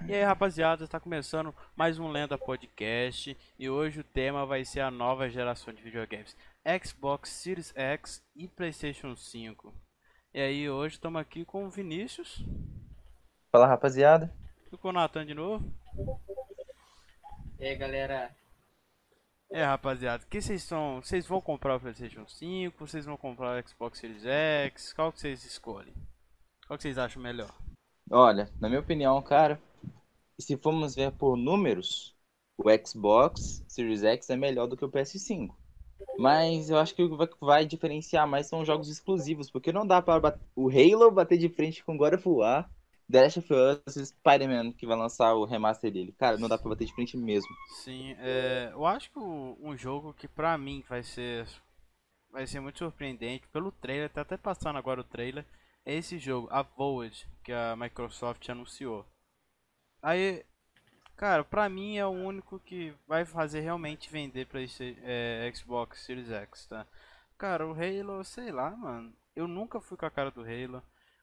[0.00, 4.80] E aí, rapaziada, está começando mais um Lenda Podcast e hoje o tema vai ser
[4.80, 6.36] a nova geração de videogames,
[6.84, 9.72] Xbox Series X e PlayStation 5.
[10.34, 12.44] E aí, hoje estamos aqui com o Vinícius.
[13.52, 14.34] Fala, rapaziada.
[14.72, 15.72] E com o Nathan de novo.
[17.60, 18.34] E aí, galera?
[19.50, 21.00] É, rapaziada, que vocês são?
[21.02, 22.86] Vocês vão comprar o PlayStation 5?
[22.86, 24.92] Vocês vão comprar o Xbox Series X?
[24.94, 25.94] Qual que vocês escolhem?
[26.66, 27.54] Qual que vocês acham melhor?
[28.10, 29.60] Olha, na minha opinião, cara,
[30.38, 32.14] se formos ver por números,
[32.58, 35.56] o Xbox Series X é melhor do que o PS5.
[36.18, 40.02] Mas eu acho que o que vai diferenciar mais são jogos exclusivos, porque não dá
[40.02, 42.70] para o Halo bater de frente com God of War,
[43.10, 46.14] The Last of Us e Spider-Man, que vai lançar o remaster dele.
[46.18, 47.48] Cara, não dá pra bater de frente mesmo.
[47.84, 51.46] Sim, é, eu acho que um jogo que pra mim vai ser
[52.30, 55.44] vai ser muito surpreendente, pelo trailer, tá até passando agora o trailer,
[55.84, 59.06] esse jogo, a Void, que a Microsoft anunciou.
[60.02, 60.44] Aí,
[61.16, 66.00] cara, pra mim é o único que vai fazer realmente vender pra esse é, Xbox
[66.04, 66.86] Series X, tá?
[67.38, 70.82] Cara, o Halo, sei lá, mano, eu nunca fui com a cara do Halo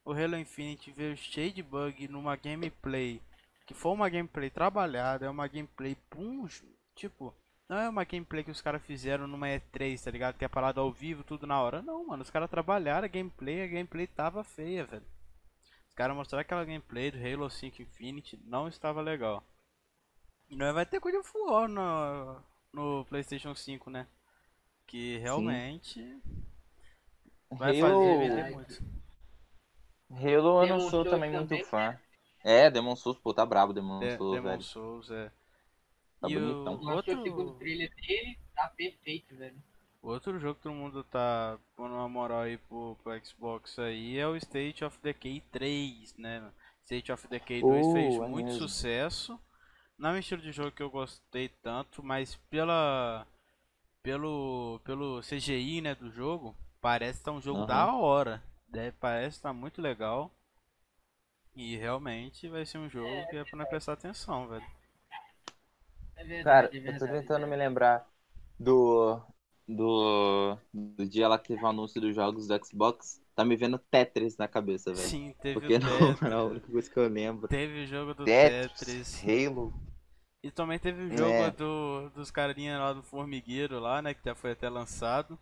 [0.09, 3.21] o Halo Infinite veio cheio de bug numa gameplay
[3.67, 6.47] que foi uma gameplay trabalhada, é uma gameplay pum,
[6.95, 7.31] tipo,
[7.69, 10.37] não é uma gameplay que os caras fizeram numa E3, tá ligado?
[10.37, 11.83] Que é parado ao vivo, tudo na hora.
[11.83, 15.05] Não, mano, os caras trabalharam a gameplay, a gameplay tava feia, velho.
[15.87, 19.43] Os caras mostraram aquela gameplay do Halo 5 Infinite, não estava legal.
[20.49, 22.41] E não vai ter coisa War no,
[22.73, 24.07] no PlayStation 5, né?
[24.87, 26.21] Que realmente Sim.
[27.51, 28.03] vai Halo...
[28.03, 28.83] fazer vender muito.
[30.09, 31.89] Halo eu não sou também, muito também, fã.
[31.89, 31.99] Né?
[32.43, 34.63] É, Demon Souls, pô, tá brabo Demon De Souls, Demon velho.
[34.63, 35.31] Souls, é.
[36.19, 36.75] Tá e bonitão.
[36.75, 37.23] O outro...
[37.23, 39.61] segundo trilha dele tá perfeito, velho.
[40.01, 44.27] Outro jogo que todo mundo tá pondo uma moral aí pro, pro Xbox aí é
[44.27, 46.51] o State of Decay 3, né?
[46.83, 48.61] State of Decay 2 uh, fez é muito mesmo.
[48.61, 49.39] sucesso.
[49.97, 53.27] Não é um estilo de jogo que eu gostei tanto, mas pela
[54.01, 58.41] pelo pelo CGI, né, do jogo, parece tá um jogo da hora.
[58.69, 60.31] Deve, parece tá muito legal.
[61.53, 64.78] E realmente vai ser um jogo é, que é pra prestar atenção, velho.
[66.19, 68.05] É verdade, Cara, é verdade, eu tô tentando me lembrar
[68.59, 69.21] do,
[69.65, 73.21] do, do dia lá que teve o anúncio dos jogos do Xbox.
[73.33, 75.07] Tá me vendo Tetris na cabeça, velho.
[75.07, 76.21] Sim, teve Porque o Tetris.
[76.21, 77.47] não, é a única coisa que eu lembro.
[77.47, 79.21] Teve o jogo do Tetris.
[79.21, 79.23] Tetris.
[79.23, 79.73] Halo.
[80.43, 81.51] E também teve o jogo é.
[81.51, 84.13] do, dos carinha lá do Formigueiro lá, né?
[84.13, 85.39] Que já foi até lançado.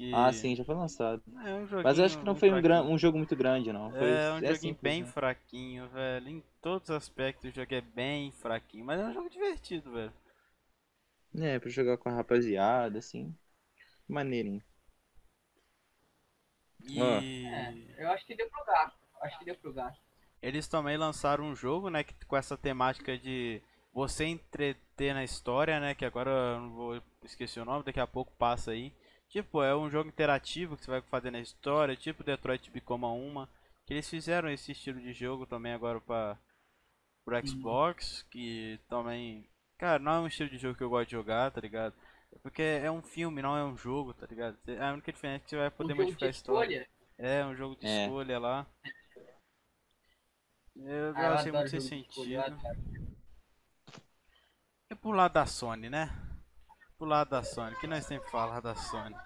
[0.00, 0.14] Que...
[0.14, 1.22] Ah, sim, já foi lançado.
[1.44, 2.82] É um Mas eu acho que não foi um, gran...
[2.84, 3.90] um jogo muito grande, não.
[3.90, 4.10] Foi...
[4.10, 5.06] É um é joguinho bem né?
[5.06, 6.26] fraquinho, velho.
[6.26, 8.82] Em todos os aspectos o jogo é bem fraquinho.
[8.82, 10.12] Mas é um jogo divertido, velho.
[11.38, 13.36] É, pra jogar com a rapaziada, assim.
[14.08, 14.62] Maneirinho.
[16.88, 16.98] E...
[16.98, 18.98] É, eu acho que deu pro gasto.
[19.20, 20.00] Acho que deu pro gasto.
[20.40, 23.60] Eles também lançaram um jogo, né, que, com essa temática de
[23.92, 28.06] você entreter na história, né, que agora eu não vou esquecer o nome, daqui a
[28.06, 28.94] pouco passa aí.
[29.30, 33.48] Tipo, é um jogo interativo que você vai fazer na história, tipo Detroit Become Uma.
[33.86, 36.36] Que eles fizeram esse estilo de jogo também agora para
[37.24, 37.46] pro uhum.
[37.46, 39.48] Xbox, que também,
[39.78, 41.94] cara, não é um estilo de jogo que eu gosto de jogar, tá ligado?
[42.42, 44.58] Porque é um filme, não é um jogo, tá ligado?
[44.80, 46.88] A única diferença é que você vai poder um modificar a história.
[47.16, 48.04] É, um jogo de é.
[48.04, 48.66] escolha lá.
[50.74, 52.58] Eu ah, achei muito sem sentido.
[54.88, 56.08] É pro lado da Sony, né?
[57.00, 59.16] Pro lado da Sony, que nós sempre falamos da Sony.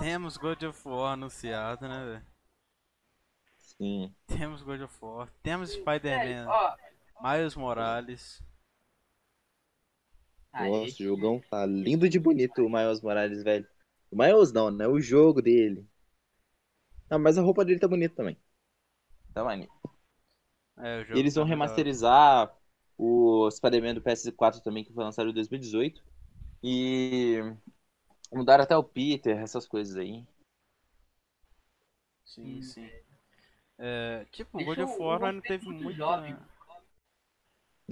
[0.00, 2.26] Temos God of War anunciado, né, velho?
[3.56, 4.12] Sim.
[4.26, 6.48] Temos God of War, temos Spider-Man,
[7.22, 8.42] Miles Morales.
[10.52, 13.66] Nossa, o jogão tá lindo de bonito o Miles Morales, velho.
[14.10, 14.88] O Miles não, né?
[14.88, 15.88] O jogo dele.
[17.08, 18.36] Não, mas a roupa dele tá bonita também.
[19.32, 19.72] Tá maneiro.
[20.78, 22.52] É, eles vão tá remasterizar
[22.98, 26.11] o Spider-Man do PS4 também, que foi lançado em 2018.
[26.62, 27.40] E
[28.32, 30.24] mudaram até o Peter, essas coisas aí.
[32.24, 32.62] Sim, hum.
[32.62, 32.90] sim.
[33.78, 35.92] É, tipo, o God of War não teve muita.
[35.92, 36.36] Jovem.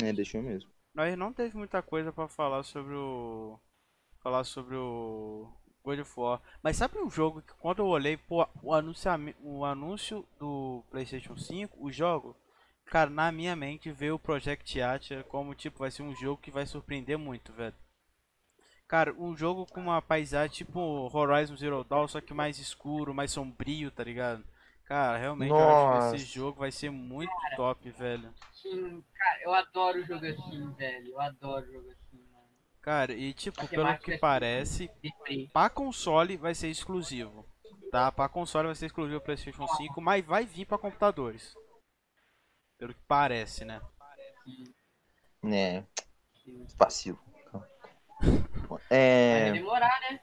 [0.02, 0.70] É, deixou mesmo.
[0.94, 3.58] Nós não teve muita coisa para falar sobre o.
[4.22, 5.52] Falar sobre o
[5.82, 6.40] God of War.
[6.62, 9.11] Mas sabe um jogo que quando eu olhei pô, o, anúncio,
[9.43, 12.37] o anúncio do PlayStation 5, o jogo,
[12.87, 16.50] cara, na minha mente veio o Project Atia como tipo, vai ser um jogo que
[16.50, 17.75] vai surpreender muito, velho.
[18.90, 23.31] Cara, um jogo com uma paisagem tipo Horizon Zero Dawn, só que mais escuro, mais
[23.31, 24.44] sombrio, tá ligado?
[24.84, 25.62] Cara, realmente Nossa.
[25.62, 28.34] eu acho que esse jogo vai ser muito cara, top, velho.
[28.52, 31.06] Sim, cara, eu adoro jogo assim, velho.
[31.06, 32.48] Eu adoro jogo assim, mano.
[32.82, 34.90] Cara, e tipo, pelo que parece,
[35.52, 37.46] pra console vai ser exclusivo.
[37.92, 38.10] Tá?
[38.10, 41.54] Pra console vai ser exclusivo PlayStation 5, mas vai vir pra computadores.
[42.76, 43.81] Pelo que parece, né?
[45.44, 45.87] né?
[46.42, 47.16] Sim.
[48.20, 48.44] Vacilo.
[48.69, 49.52] Vai É.
[49.52, 50.20] demorar, né?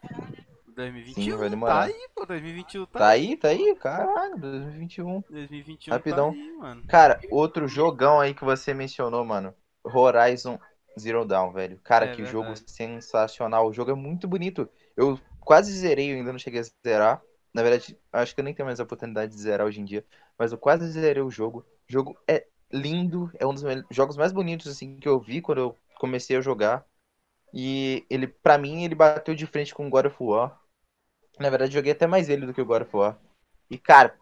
[0.68, 1.84] 2021 Sim, vai tá demorar.
[1.86, 2.26] aí, pô.
[2.26, 5.24] 2021 tá, Tá aí, tá aí, caralho, 2021.
[5.30, 6.32] 2021 Rapidão.
[6.32, 6.84] tá aí, mano.
[6.88, 9.54] Cara, outro jogão aí que você mencionou, mano.
[9.84, 10.60] Horizon
[11.00, 11.80] Zero Dawn, velho.
[11.84, 12.32] Cara, É que verdade.
[12.32, 13.68] jogo sensacional.
[13.68, 14.70] O jogo é muito bonito.
[14.96, 17.22] Eu quase zerei, eu ainda não cheguei a zerar.
[17.54, 20.06] Na verdade, acho que eu nem tenho mais a oportunidade de zerar hoje em dia.
[20.38, 21.66] Mas eu quase zerei o jogo.
[21.90, 23.32] O jogo é lindo.
[23.40, 26.86] É um dos jogos mais bonitos, assim, que eu vi quando eu comecei a jogar.
[27.54, 30.60] E ele, pra mim, ele bateu de frente com o God of War.
[31.40, 33.20] Na verdade, joguei até mais ele do que o God of War.
[33.70, 34.18] E, cara,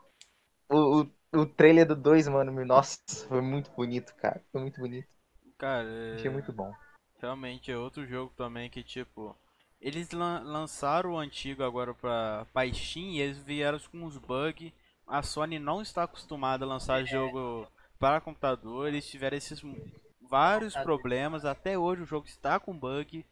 [0.70, 4.42] o, o, o trailer do 2, mano, nossa, foi muito bonito, cara.
[4.52, 5.08] Foi muito bonito.
[5.58, 6.74] Cara, é- Achei muito bom.
[7.20, 9.36] realmente é outro jogo também que, tipo,
[9.82, 14.72] eles lan- lançaram o antigo agora pra, pra Steam e eles vieram com uns bugs.
[15.08, 17.68] A Sony não está acostumada a lançar jogo
[18.00, 19.62] para computador, eles tiveram esses
[20.30, 21.46] vários problemas.
[21.46, 23.26] Até hoje o jogo está com bug.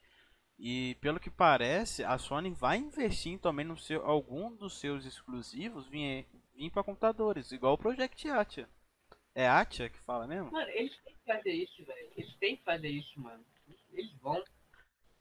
[0.58, 5.88] E pelo que parece, a Sony vai investir também no seu algum dos seus exclusivos
[5.88, 6.26] vir,
[6.56, 8.70] vir para computadores, igual o Project Atia.
[9.36, 10.52] É Atia que fala mesmo?
[10.52, 12.12] Mano, eles têm que fazer isso, velho.
[12.16, 13.44] Eles têm que fazer isso, mano.
[13.92, 14.44] Eles vão.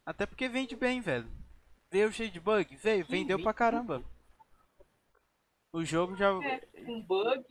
[0.05, 1.31] Até porque vende bem, velho.
[1.91, 2.77] Veio cheio de bug?
[2.77, 4.03] Veio, vendeu vende pra caramba.
[5.73, 6.29] O jogo já.
[6.45, 7.45] É, com bug.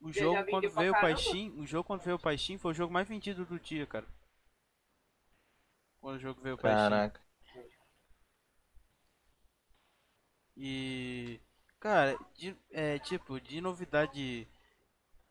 [0.00, 1.16] O jogo quando veio caramba.
[1.16, 1.58] Steam.
[1.58, 4.06] O jogo quando veio pra Steam foi o jogo mais vendido do dia, cara.
[6.00, 6.90] Quando o jogo veio pra Steam.
[6.90, 7.20] Caraca.
[10.56, 11.40] E.
[11.80, 14.48] Cara, de- é, tipo, de novidade.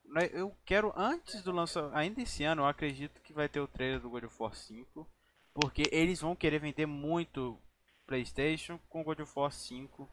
[0.06, 3.68] né, Eu quero, antes do lançamento, ainda esse ano, eu acredito que vai ter o
[3.68, 5.08] trailer do God of War 5.
[5.54, 7.60] Porque eles vão querer vender muito
[8.06, 10.08] PlayStation com God of War 5.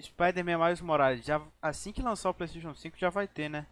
[0.00, 3.66] Spider-Man Miles Morales, já, assim que lançar o PlayStation 5 já vai ter, né?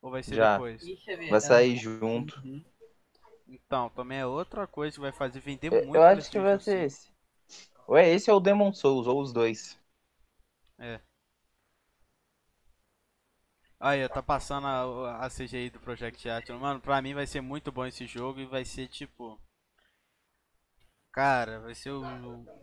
[0.00, 0.54] Ou vai ser Já.
[0.54, 0.82] depois?
[1.06, 1.28] É.
[1.28, 2.40] Vai sair junto.
[2.40, 2.64] Uhum.
[3.46, 6.58] Então, também é outra coisa que vai fazer vender Eu, muito eu acho que vai
[6.58, 6.84] ser 5.
[6.84, 7.12] esse.
[7.86, 9.78] Ou é esse ou o Demon Souls, ou os dois.
[13.78, 16.56] Aí, ó, tá passando a, a CGI do Project Action.
[16.56, 19.40] Mano, pra mim vai ser muito bom esse jogo e vai ser tipo.
[21.12, 22.02] Cara, vai ser o,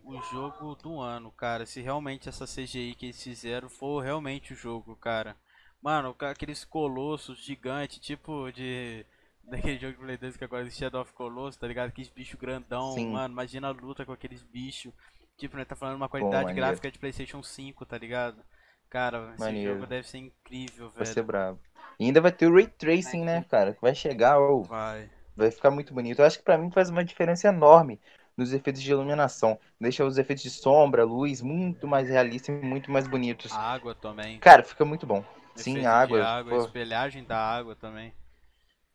[0.03, 1.65] o jogo do ano, cara.
[1.67, 5.35] Se realmente essa CGI que eles fizeram for realmente o jogo, cara.
[5.81, 9.05] Mano, aqueles colossos gigantes, tipo de.
[9.49, 11.89] Daquele jogo de Play 2 que agora é Shadow of Colossus, tá ligado?
[11.89, 13.11] Aqueles bichos grandão, Sim.
[13.11, 13.33] mano.
[13.33, 14.93] Imagina a luta com aqueles bichos.
[15.37, 15.65] Tipo, né?
[15.65, 16.55] Tá falando uma qualidade maneiro.
[16.67, 18.43] gráfica de PlayStation 5, tá ligado?
[18.89, 19.73] Cara, esse Maneiro.
[19.75, 21.13] jogo deve ser incrível, Vai velho.
[21.13, 21.59] ser brabo.
[21.99, 23.73] E ainda vai ter o Ray Tracing, né, cara?
[23.73, 25.09] Que vai chegar, ou Vai.
[25.35, 26.19] vai ficar muito bonito.
[26.19, 27.99] Eu acho que pra mim faz uma diferença enorme
[28.39, 29.59] nos efeitos de iluminação.
[29.79, 33.51] Deixa os efeitos de sombra, luz muito mais realistas e muito mais bonitos.
[33.51, 34.39] A água também.
[34.39, 35.23] Cara, fica muito bom.
[35.55, 36.25] Sim, Efeito a água.
[36.25, 38.13] Água, pô, espelhagem da água também.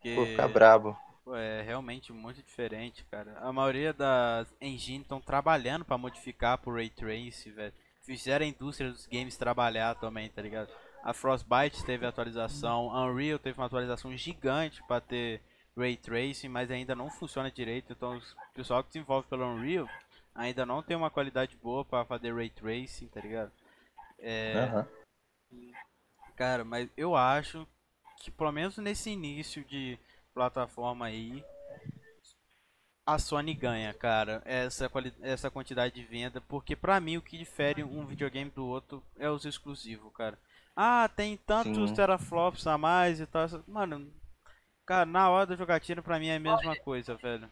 [0.00, 0.96] Que, pô, fica brabo.
[1.22, 3.36] pô, é realmente muito diferente, cara.
[3.40, 7.72] A maioria das engines estão trabalhando pra modificar pro Ray Trace, velho.
[8.02, 10.68] Fizeram a indústria dos games trabalhar também, tá ligado?
[11.02, 15.42] A Frostbite teve atualização, Unreal teve uma atualização gigante pra ter
[15.76, 17.92] Ray Tracing, mas ainda não funciona direito.
[17.92, 19.88] Então, o pessoal que desenvolve pelo Unreal
[20.34, 23.52] ainda não tem uma qualidade boa pra fazer Ray Tracing, tá ligado?
[24.18, 24.88] É, Aham.
[26.36, 27.66] Cara, mas eu acho
[28.18, 29.98] que pelo menos nesse início de
[30.32, 31.44] plataforma aí,
[33.06, 34.90] a Sony ganha, cara, essa,
[35.20, 39.30] essa quantidade de venda, porque pra mim o que difere um videogame do outro é
[39.30, 40.38] os exclusivos, cara.
[40.74, 41.94] Ah, tem tantos Sim.
[41.94, 43.46] teraflops a mais e tal.
[43.68, 44.10] Mano,
[44.86, 47.50] cara, na hora da jogatina pra mim é a mesma coisa, velho.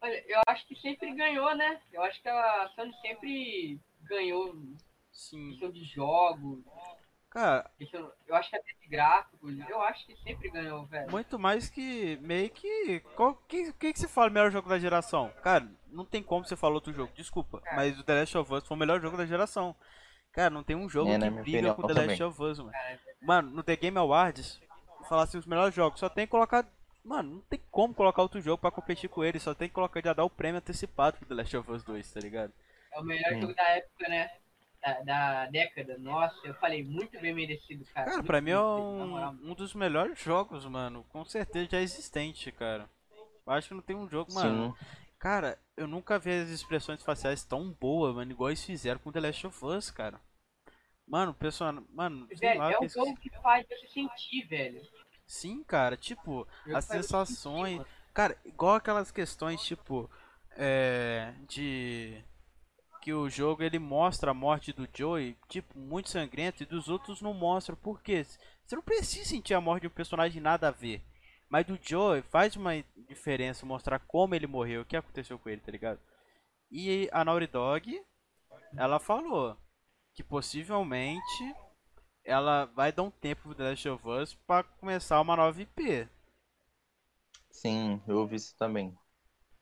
[0.00, 1.80] Olha, eu acho que sempre ganhou, né?
[1.92, 4.54] Eu acho que a Sony sempre ganhou
[5.10, 5.50] Sim.
[5.50, 6.64] questão de jogos,
[7.30, 11.10] Cara, questão, eu acho que até de gráficos, eu acho que sempre ganhou, velho.
[11.10, 13.00] Muito mais que meio que.
[13.14, 15.30] Qual que, que, que se fala o melhor jogo da geração?
[15.42, 17.60] Cara, não tem como você falar outro jogo, desculpa.
[17.60, 17.76] Cara.
[17.76, 19.76] Mas o The Last of Us foi o melhor jogo da geração.
[20.32, 21.92] Cara, não tem um jogo É, que briga opinião, com The.
[21.92, 22.72] Last of Us, mano.
[22.72, 24.60] Cara, Mano, no The Game Awards,
[25.08, 26.66] falar assim os melhores jogos, só tem que colocar.
[27.04, 30.02] Mano, não tem como colocar outro jogo pra competir com ele, só tem que colocar
[30.02, 32.52] já dar o prêmio antecipado pro The Last of Us 2, tá ligado?
[32.92, 33.40] É o melhor Hum.
[33.40, 34.30] jogo da época, né?
[34.82, 35.96] Da, da década.
[35.98, 38.06] Nossa, eu falei, muito bem merecido, cara.
[38.06, 41.04] Cara, Muito pra mim é um, um dos melhores jogos, mano.
[41.10, 42.88] Com certeza já existente, cara.
[43.46, 44.76] Eu acho que não tem um jogo, mano.
[44.78, 44.84] Sim.
[45.18, 49.20] Cara, eu nunca vi as expressões faciais tão boas, mano, igual eles fizeram com The
[49.20, 50.20] Last of Us, cara.
[51.08, 54.82] Mano, pessoal, mano, Velho, lá, é um eles- jogo que faz você sentir, velho.
[55.26, 60.10] sim, cara, tipo, Jogo as sensações, sentir, cara, igual aquelas questões, tipo,
[60.56, 62.22] é, de
[63.00, 67.22] que o jogo ele mostra a morte do Joey, tipo, muito sangrento, e dos outros
[67.22, 67.74] não mostra.
[67.76, 68.22] Por quê?
[68.24, 71.02] Você não precisa sentir a morte de um personagem nada a ver.
[71.48, 72.72] Mas do Joey faz uma
[73.08, 75.98] diferença mostrar como ele morreu, o que aconteceu com ele, tá ligado?
[76.70, 78.02] E a Naughty Dog,
[78.76, 79.56] ela falou
[80.18, 81.54] que possivelmente
[82.24, 86.08] ela vai dar um tempo pro The Last of Us pra começar uma nova IP.
[87.50, 88.96] Sim, eu ouvi isso também.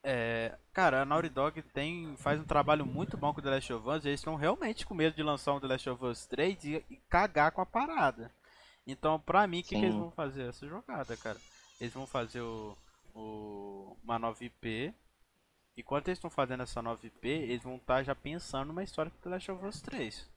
[0.03, 3.87] É, cara, a Naughty Dog tem, faz um trabalho muito bom com The Last of
[3.89, 4.05] Us.
[4.05, 6.85] E eles estão realmente com medo de lançar um The Last of Us 3 e,
[6.89, 8.31] e cagar com a parada.
[8.85, 10.49] Então, pra mim, o que, que eles vão fazer?
[10.49, 11.39] Essa jogada, cara.
[11.79, 12.75] Eles vão fazer o,
[13.13, 14.93] o- uma nova IP.
[15.77, 19.11] E quando eles estão fazendo essa nova IP, eles vão estar já pensando numa história
[19.11, 20.29] pro The Last of Us 3.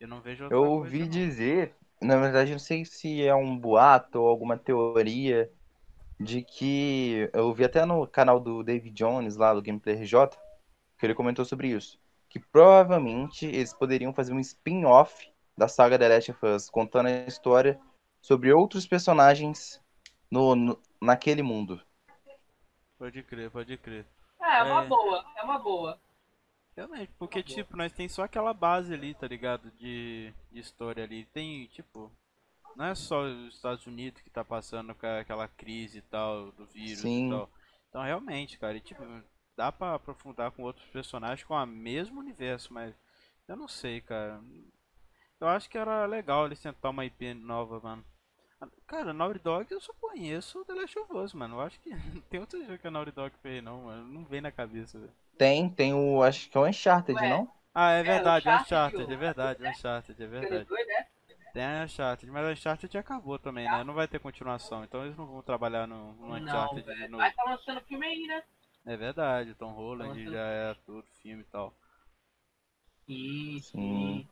[0.00, 1.08] Eu não vejo outra Eu coisa, ouvi não.
[1.08, 5.50] dizer, na verdade, não sei se é um boato ou alguma teoria,
[6.20, 10.28] de que eu vi até no canal do David Jones, lá do Gameplay RJ,
[10.98, 11.98] que ele comentou sobre isso.
[12.28, 17.26] Que provavelmente eles poderiam fazer um spin-off da saga The Last of Us, contando a
[17.26, 17.78] história
[18.20, 19.80] sobre outros personagens
[20.30, 21.80] no, no- naquele mundo.
[22.98, 24.06] Pode crer, pode crer.
[24.40, 24.86] É, é uma É.
[24.86, 25.98] boa, é uma boa.
[26.76, 29.70] Realmente, porque tipo, nós tem só aquela base ali, tá ligado?
[29.72, 31.24] De, de história ali.
[31.26, 32.10] Tem, tipo,
[32.76, 36.66] não é só os Estados Unidos que tá passando com aquela crise e tal, do
[36.66, 37.28] vírus Sim.
[37.28, 37.50] e tal.
[37.88, 39.02] Então realmente, cara, e, tipo,
[39.56, 42.92] dá pra aprofundar com outros personagens com o mesmo universo, mas
[43.46, 44.42] eu não sei, cara.
[45.40, 48.04] Eu acho que era legal eles tentar uma IP nova, mano.
[48.86, 51.56] Cara, Naughty Dog eu só conheço The Last of Us, mano.
[51.56, 54.04] Eu acho que não tem outro jogo que a Naughty Dog fez, não, mano.
[54.12, 55.12] Não vem na cabeça, velho.
[55.38, 57.48] Tem, tem o, acho que é o Uncharted, Ué, não?
[57.74, 60.68] Ah, é o verdade, Uncharted, Uncharted, o- é verdade, Uncharted, é verdade.
[60.68, 61.06] né?
[61.52, 63.84] Tem a Uncharted, mas a Uncharted acabou também, né?
[63.84, 67.10] Não vai ter continuação, então eles não vão trabalhar no, no Não, Uncharted de velho.
[67.10, 67.22] novo.
[67.22, 68.42] Mas tá lançando filme aí, né?
[68.86, 70.30] É verdade, Tom Holland Nossa.
[70.30, 71.74] já é tudo, filme e tal.
[73.06, 73.60] Sim.
[73.60, 74.26] sim.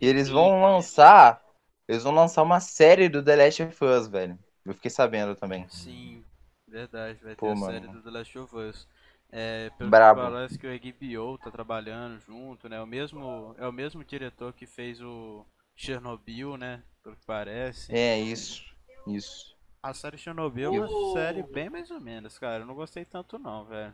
[0.00, 1.40] E eles vão lançar,
[1.88, 4.38] eles vão lançar uma série do The Last of Us, velho.
[4.64, 5.66] Eu fiquei sabendo também.
[5.68, 6.24] Sim,
[6.66, 7.80] verdade, vai ter Pô, a mano.
[7.80, 8.88] série do The Last of Us.
[9.30, 10.20] É, pelo Brabo.
[10.20, 12.80] que parece que o HBO tá trabalhando junto, né?
[12.80, 15.44] O mesmo, é o mesmo diretor que fez o
[15.76, 16.82] Chernobyl, né?
[17.02, 17.92] Pelo que parece.
[17.92, 18.64] É isso,
[19.06, 19.54] isso.
[19.82, 22.62] A série Chernobyl é uma série bem mais ou menos, cara.
[22.62, 23.92] Eu não gostei tanto não, velho.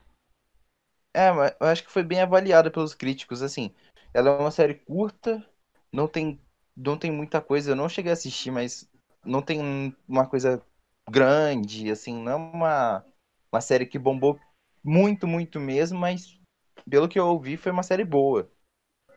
[1.13, 3.75] É, mas eu acho que foi bem avaliada pelos críticos, assim.
[4.13, 5.45] Ela é uma série curta,
[5.93, 6.41] não tem,
[6.77, 8.89] não tem muita coisa, eu não cheguei a assistir, mas
[9.25, 10.63] não tem uma coisa
[11.09, 13.05] grande, assim, não é uma,
[13.53, 14.39] uma série que bombou
[14.83, 16.39] muito, muito mesmo, mas
[16.89, 18.51] pelo que eu ouvi foi uma série boa.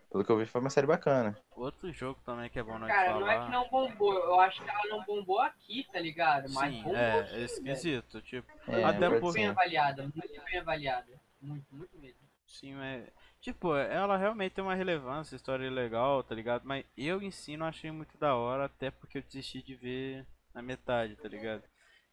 [0.10, 1.38] Pelo que eu ouvi foi uma série bacana.
[1.56, 3.20] Outro jogo também que é bom nós Cara, falar.
[3.20, 4.14] não é que não bombou.
[4.14, 6.50] Eu acho que ela não bombou aqui, tá ligado?
[6.52, 7.46] Mas Sim, bombou é, sim, é velho.
[7.46, 11.20] esquisito, tipo, É, Até pode por- Bem avaliada, muito bem avaliada.
[11.42, 12.20] Muito, muito mesmo.
[12.48, 13.08] sim, é,
[13.42, 16.64] tipo, ela realmente tem uma relevância, história legal, tá ligado?
[16.66, 20.26] Mas eu em si não achei muito da hora, até porque eu desisti de ver
[20.54, 21.64] na metade, tá ligado?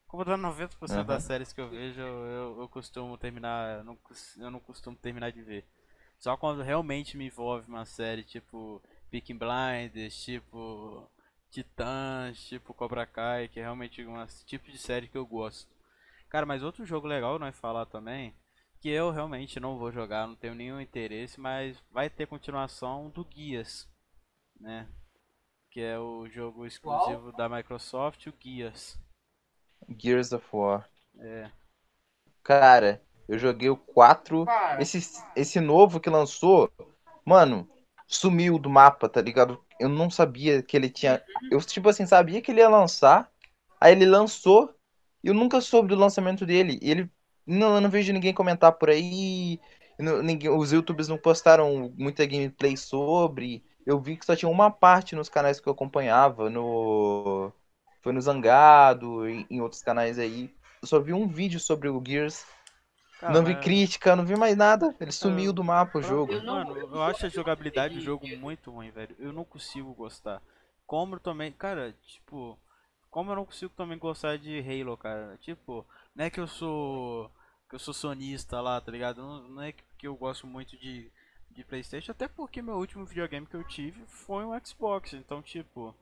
[0.06, 1.04] Como dá 90% Aham.
[1.04, 3.98] das séries que eu vejo, eu, eu, costumo terminar, eu não,
[4.36, 5.64] eu não costumo terminar de ver.
[6.18, 11.10] Só quando realmente me envolve uma série, tipo Peaky Blinders, tipo
[11.50, 15.74] Titãs, tipo Cobra Kai, que é realmente um tipo de série que eu gosto.
[16.28, 18.34] Cara, mas outro jogo legal nós falar também,
[18.84, 23.24] que eu realmente não vou jogar, não tenho nenhum interesse, mas vai ter continuação do
[23.24, 23.88] Guias,
[24.60, 24.86] né?
[25.70, 29.00] Que é o jogo exclusivo da Microsoft, o Guias.
[29.88, 30.86] Gears of War.
[31.18, 31.50] É,
[32.42, 34.44] Cara, eu joguei o 4.
[34.44, 34.98] Cara, Esse,
[35.34, 36.70] esse novo que lançou,
[37.24, 37.66] mano,
[38.06, 39.64] sumiu do mapa, tá ligado?
[39.80, 41.24] Eu não sabia que ele tinha.
[41.50, 43.32] Eu, tipo assim, sabia que ele ia lançar.
[43.80, 44.74] Aí ele lançou.
[45.22, 46.78] E eu nunca soube do lançamento dele.
[46.82, 47.10] E ele.
[47.46, 49.60] Não, eu não vejo ninguém comentar por aí.
[49.98, 53.62] não- ninguém, os YouTubers não postaram muita gameplay sobre.
[53.86, 56.48] Eu vi que só tinha uma parte nos canais que eu acompanhava.
[56.50, 57.52] No.
[58.02, 60.52] Foi no Zangado, em, em outros canais aí.
[60.82, 62.44] Eu só vi um vídeo sobre o Gears.
[63.20, 64.94] cara, não vi mas- crítica, não vi mais nada.
[65.00, 66.32] Ele sumiu do mapa o jogo.
[66.32, 69.14] Eu não- Mano, eu acho a jogabilidade do jogo muito ruim, velho.
[69.18, 70.42] Eu não consigo gostar.
[70.86, 72.58] Como eu também, cara, tipo,
[73.10, 75.38] como eu não consigo também gostar de Halo, cara.
[75.40, 77.30] Tipo, não é que eu sou
[77.68, 79.22] que eu sou sonista lá, tá ligado?
[79.22, 81.10] Não, não é que eu gosto muito de
[81.50, 85.94] de PlayStation, até porque meu último videogame que eu tive foi um Xbox, então tipo,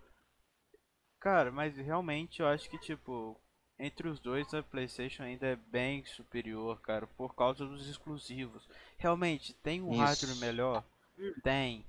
[1.21, 3.39] cara, mas realmente eu acho que tipo,
[3.79, 8.67] entre os dois a PlayStation ainda é bem superior, cara, por causa dos exclusivos.
[8.97, 10.01] Realmente, tem um Isso.
[10.01, 10.85] hardware melhor?
[11.43, 11.85] Tem.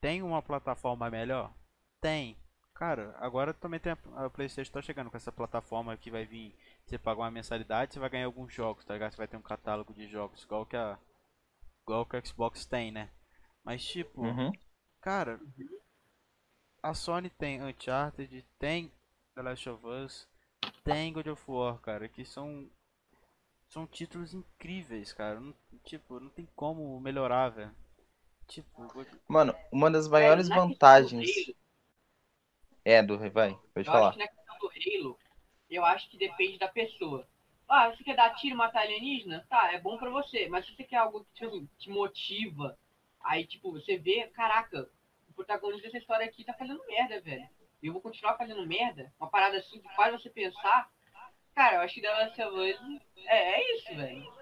[0.00, 1.52] Tem uma plataforma melhor?
[2.00, 2.36] Tem.
[2.74, 6.56] Cara, agora também tem a, a PlayStation tá chegando com essa plataforma que vai vir.
[6.86, 9.12] Você paga uma mensalidade, você vai ganhar alguns jogos, tá ligado?
[9.12, 10.98] Você vai ter um catálogo de jogos, igual que a
[11.82, 13.10] igual que a Xbox tem, né?
[13.64, 14.52] Mas tipo, Uhum.
[15.00, 15.40] cara,
[16.80, 18.92] a Sony tem Uncharted, tem
[19.34, 20.28] The Last of Us,
[20.84, 22.70] tem God of War, cara, que são
[23.68, 25.38] são títulos incríveis, cara.
[25.38, 27.74] Não- tipo, não tem como melhorar, velho.
[28.48, 31.30] Tipo, God- Mano, uma das maiores questão do vantagens.
[31.30, 31.56] Halo,
[32.84, 34.10] É, do vai, pode Eu falar.
[34.10, 35.18] acho que na questão do Halo,
[35.70, 37.26] eu acho que depende da pessoa.
[37.68, 39.46] Ah, você quer dar tiro e matar alienígena?
[39.48, 40.48] Tá, é bom pra você.
[40.48, 42.78] Mas se você quer algo que tipo, assim, te motiva,
[43.20, 44.88] aí, tipo, você vê, caraca,
[45.28, 47.48] o protagonista dessa história aqui tá fazendo merda, velho.
[47.82, 49.12] E eu vou continuar fazendo merda?
[49.18, 50.90] Uma parada assim que faz você pensar.
[51.54, 54.32] Cara, eu acho que The Last of Us é, é isso, velho.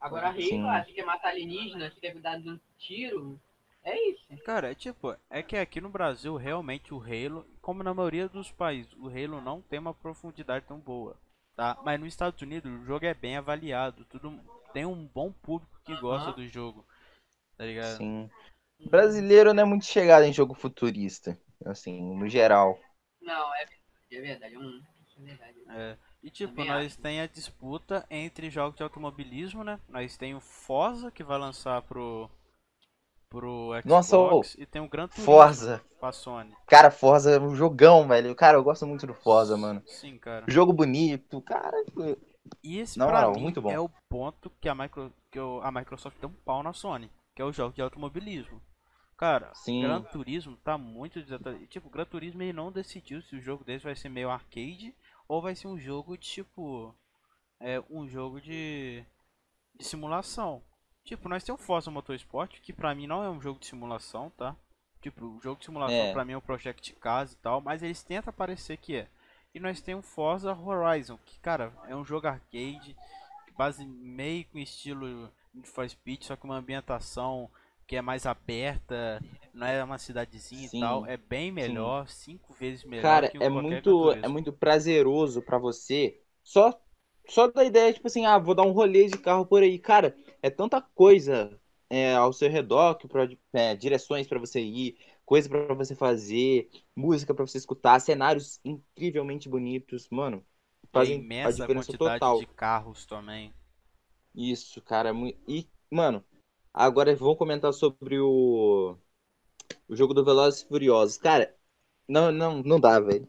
[0.00, 0.28] Agora.
[0.28, 3.40] Halo, ah, você quer matar alienígena, você quer dar um tiro,
[3.82, 4.26] é isso.
[4.44, 8.50] Cara, é tipo, é que aqui no Brasil realmente o Halo, como na maioria dos
[8.50, 11.20] países, o Halo não tem uma profundidade tão boa,
[11.54, 11.78] tá?
[11.84, 14.40] Mas nos Estados Unidos o jogo é bem avaliado, tudo
[14.72, 16.82] tem um bom público que gosta do jogo,
[17.58, 17.98] tá ligado?
[17.98, 18.30] Sim.
[18.86, 22.80] Brasileiro não é muito chegado em jogo futurista, assim, no geral.
[23.20, 24.54] Não, é verdade, é verdade.
[24.54, 24.82] É, um,
[25.18, 25.58] é verdade.
[25.68, 29.78] É, e tipo, Também nós tem a disputa entre jogos de automobilismo, né?
[29.90, 32.30] Nós tem o Forza que vai lançar pro
[33.30, 35.82] pro Xbox Nossa, ô, e tem o Gran Turismo Forza.
[36.00, 36.54] pra Sony.
[36.66, 38.34] Cara, Forza é um jogão, velho.
[38.34, 39.82] Cara, eu gosto muito do Forza, mano.
[39.86, 40.44] Sim, cara.
[40.48, 41.76] Jogo bonito, cara.
[42.62, 43.70] E esse Na pra mim muito bom.
[43.70, 47.10] é o ponto que a, micro, que o- a Microsoft deu um pau na Sony,
[47.36, 48.60] que é o jogo de automobilismo.
[49.16, 49.82] Cara, Sim.
[49.82, 51.66] Gran Turismo tá muito desatualizado.
[51.66, 54.94] Tipo, o Gran Turismo ele não decidiu se o jogo dele vai ser meio arcade
[55.28, 56.94] ou vai ser um jogo de tipo.
[57.60, 59.04] É um jogo de,
[59.74, 60.62] de simulação.
[61.08, 64.30] Tipo, nós temos o Forza Motorsport, que pra mim não é um jogo de simulação,
[64.36, 64.54] tá?
[65.00, 66.12] Tipo, o jogo de simulação É.
[66.12, 69.08] pra mim é um Project Cars e tal, mas eles tentam parecer que é.
[69.54, 72.94] E nós temos o Forza Horizon, que, cara, é um jogo arcade,
[73.56, 77.48] base meio com estilo Need for Speed, só que uma ambientação
[77.86, 79.18] que é mais aberta,
[79.54, 83.42] não é uma cidadezinha Sim, e tal, é bem melhor, cinco vezes melhor Cara, que
[83.42, 84.26] é muito, Turismo.
[84.26, 86.20] é muito prazeroso pra você.
[86.44, 86.78] Só,
[87.26, 89.78] só da ideia, tipo assim, ah, vou dar um rolê de carro por aí.
[89.78, 91.58] Cara, é tanta coisa
[91.90, 96.70] é, ao seu redor, que pode- é, direções pra você ir, coisa pra você fazer,
[96.96, 100.44] música pra você escutar, cenários incrivelmente bonitos, mano.
[100.92, 102.38] A Fazem a imensa diferença quantidade total.
[102.38, 103.54] de carros também.
[104.34, 105.12] Isso, cara.
[105.12, 106.24] mu- E, mano,
[106.72, 108.96] agora vamos comentar sobre o,
[109.88, 111.18] o jogo do Velozes e Furiosos.
[111.18, 111.54] Cara,
[112.08, 113.28] não, não, não dá, velho.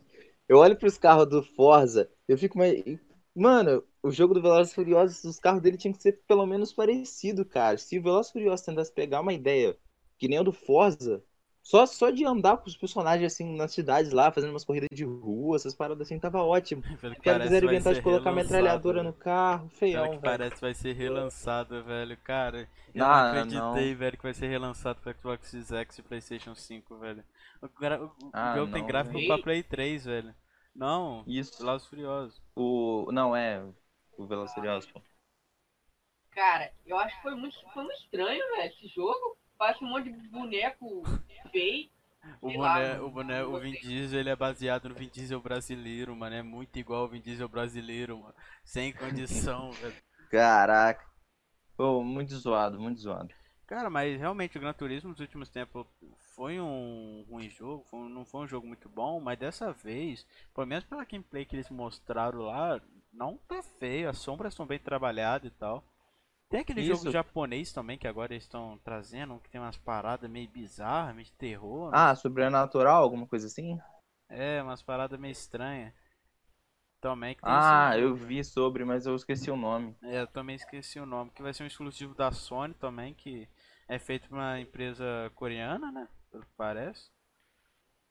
[0.49, 2.83] Eu olho pros carros do Forza, eu fico mais.
[3.35, 6.71] Mano, o jogo do Velozes e Furiosos, os carros dele tinham que ser pelo menos
[6.73, 7.77] parecido, cara.
[7.77, 9.77] Se o Velozes e Furiosos tentasse pegar uma ideia
[10.17, 11.23] que nem o do Forza,
[11.61, 15.03] só, só de andar com os personagens assim nas cidades lá, fazendo umas corridas de
[15.03, 16.81] rua, essas paradas assim, tava ótimo.
[17.21, 20.21] Caras parece quiseram vai inventar de colocar metralhadora no carro, Pelo feião, que velho.
[20.21, 22.17] parece vai ser relançado, velho.
[22.23, 23.71] Cara, eu não não.
[23.71, 27.23] acreditei, velho, que vai ser relançado pro Xbox Series X e PlayStation 5, velho.
[27.61, 29.27] O, gra- o- Ah, jogo tem não, gráfico velho.
[29.27, 30.33] pra Play 3, velho.
[30.75, 31.57] Não, Isso.
[31.59, 32.41] Velozes e Furiosos.
[32.55, 33.09] O.
[33.11, 33.61] Não, é.
[34.19, 35.01] O Furiosos, pô.
[36.31, 39.37] Cara, eu acho que foi muito, foi muito estranho, velho, esse jogo.
[39.57, 41.03] Parece um monte de boneco
[41.51, 41.89] feio.
[42.41, 43.71] O boné, o boné, o Vin.
[43.71, 46.35] Diesel, ele é baseado no Vin Diesel brasileiro, mano.
[46.35, 48.35] É muito igual ao Vin Diesel brasileiro, mano.
[48.63, 49.95] Sem condição, velho.
[50.29, 51.05] Caraca.
[51.77, 53.33] Pô, muito zoado, muito zoado.
[53.65, 55.87] Cara, mas realmente o Gran Turismo nos últimos tempos
[56.35, 60.67] foi um ruim jogo, foi não foi um jogo muito bom, mas dessa vez, pelo
[60.67, 65.51] menos pela gameplay que eles mostraram lá, não tá feio, as sombras estão bem trabalhadas
[65.51, 65.83] e tal.
[66.49, 67.11] Tem aquele jogo Isso.
[67.11, 71.33] japonês também que agora eles estão trazendo, que tem umas paradas meio bizarras, meio de
[71.33, 71.91] terror.
[71.93, 73.77] Ah, sobrenatural, alguma coisa assim?
[74.29, 75.93] É, umas paradas meio estranhas.
[77.01, 78.25] Também que tem Ah, eu jogo.
[78.25, 79.95] vi sobre, mas eu esqueci o nome.
[80.03, 83.47] É, eu também esqueci o nome, que vai ser um exclusivo da Sony também, que
[83.87, 86.07] é feito por uma empresa coreana, né?
[86.31, 87.09] Pelo que parece.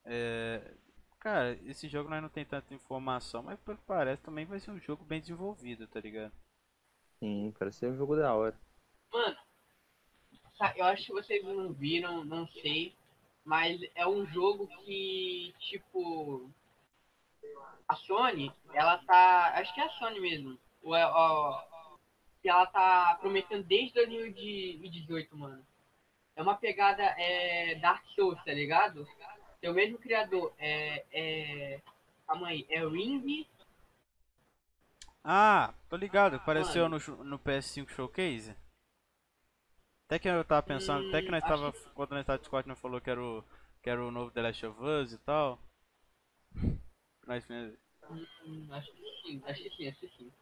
[0.05, 0.75] É,
[1.21, 4.71] cara, esse jogo nós não tem tanta informação, mas pelo que parece também vai ser
[4.71, 6.33] um jogo bem desenvolvido, tá ligado?
[7.19, 8.59] Sim, parece ser um jogo da hora.
[9.13, 9.37] Mano,
[10.77, 12.95] eu acho que vocês não viram, não sei.
[13.45, 16.51] Mas é um jogo que, tipo.
[17.89, 19.55] A Sony, ela tá.
[19.55, 20.59] Acho que é a Sony mesmo.
[20.83, 21.65] Ou é, ó,
[22.43, 25.65] que ela tá prometendo desde 2018, mano.
[26.37, 29.09] É uma pegada é, Dark Souls, tá ligado?
[29.61, 30.53] Tem o mesmo criador.
[30.59, 31.05] É.
[31.13, 31.81] é
[32.27, 32.67] calma aí.
[32.69, 33.47] É Ring.
[35.23, 36.99] Ah, tô ligado, apareceu Mano.
[37.09, 38.57] no, no PS5 Showcase.
[40.07, 41.73] Até que eu tava pensando, até que Hum, nós acho tava.
[41.95, 43.45] Quando nós tava Discord, nós falou que era o,
[43.83, 45.59] que era o novo The Last of Us e tal.
[47.27, 47.47] Nós,
[48.11, 50.33] Hum, acho que sim, acho que sim, acho que sim.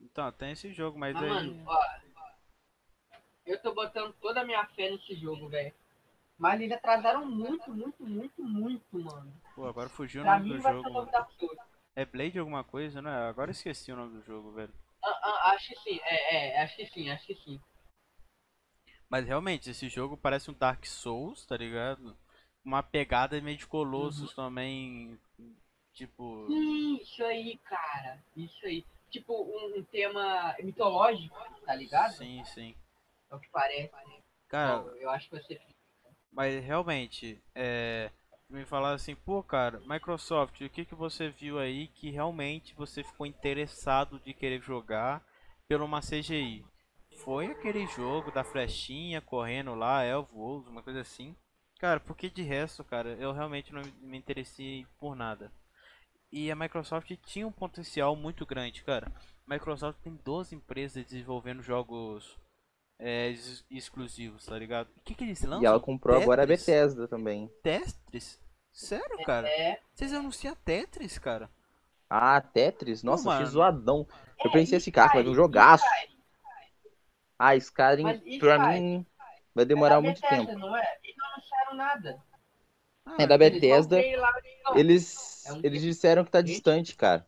[0.00, 1.28] então, tem esse jogo, mas Mas, aí.
[1.28, 1.78] mano, ó.
[3.46, 5.72] eu tô botando toda a minha fé nesse jogo, velho.
[6.42, 9.32] Mas eles atrasaram muito, muito, muito, muito, mano.
[9.54, 10.90] Pô, agora fugiu o nome do vai ser jogo.
[10.90, 11.10] nome.
[11.94, 13.28] É Blade alguma coisa, não é?
[13.28, 14.74] Agora esqueci o nome do jogo, velho.
[15.04, 17.60] Ah, ah, acho que sim, é, é, acho que sim, acho que sim.
[19.08, 22.18] Mas realmente, esse jogo parece um Dark Souls, tá ligado?
[22.64, 24.34] Uma pegada meio de Colossus Uhum.
[24.34, 25.20] também.
[25.92, 26.48] Tipo.
[27.00, 28.20] Isso aí, cara.
[28.36, 28.84] Isso aí.
[29.12, 32.14] Tipo, um, um tema mitológico, tá ligado?
[32.14, 32.74] Sim, sim.
[33.30, 33.92] É o que parece.
[34.48, 35.54] Cara, Bom, eu acho que você
[36.32, 38.10] mas realmente, é.
[38.48, 43.02] Me falar assim, pô, cara, Microsoft, o que que você viu aí que realmente você
[43.02, 45.24] ficou interessado de querer jogar
[45.66, 46.62] pelo uma CGI?
[47.24, 51.34] Foi aquele jogo da flechinha correndo lá, Elvo Wolves, uma coisa assim.
[51.78, 55.50] Cara, porque de resto, cara, eu realmente não me interessei por nada.
[56.30, 59.10] E a Microsoft tinha um potencial muito grande, cara.
[59.46, 62.38] Microsoft tem 12 empresas desenvolvendo jogos
[63.02, 64.88] é, ex- exclusivos, tá ligado?
[64.96, 65.62] O que que eles lançam?
[65.62, 66.66] E ela comprou agora a Tetris?
[66.66, 67.50] Bethesda também.
[67.62, 68.40] Tetris?
[68.72, 69.48] Sério, cara?
[69.48, 69.80] é.
[69.94, 71.50] Vocês anunciam Tetris, cara?
[72.08, 73.02] Ah, Tetris?
[73.02, 73.40] Nossa, mano.
[73.42, 74.06] achei zoadão.
[74.44, 75.84] Eu É, pensei e assim, cara, vai vir um jogaço.
[77.38, 78.58] Ah, Skyrim, Mas pra Skyrim?
[78.58, 79.06] mim,
[79.54, 80.58] vai demorar É da muito Bethesda, tempo.
[80.58, 80.98] Não é?
[81.02, 82.22] Eles não anunciaram nada.
[83.04, 83.98] Ah, É da Bethesda.
[84.74, 85.94] Eles, É eles tempo.
[85.94, 87.26] disseram que tá distante, cara.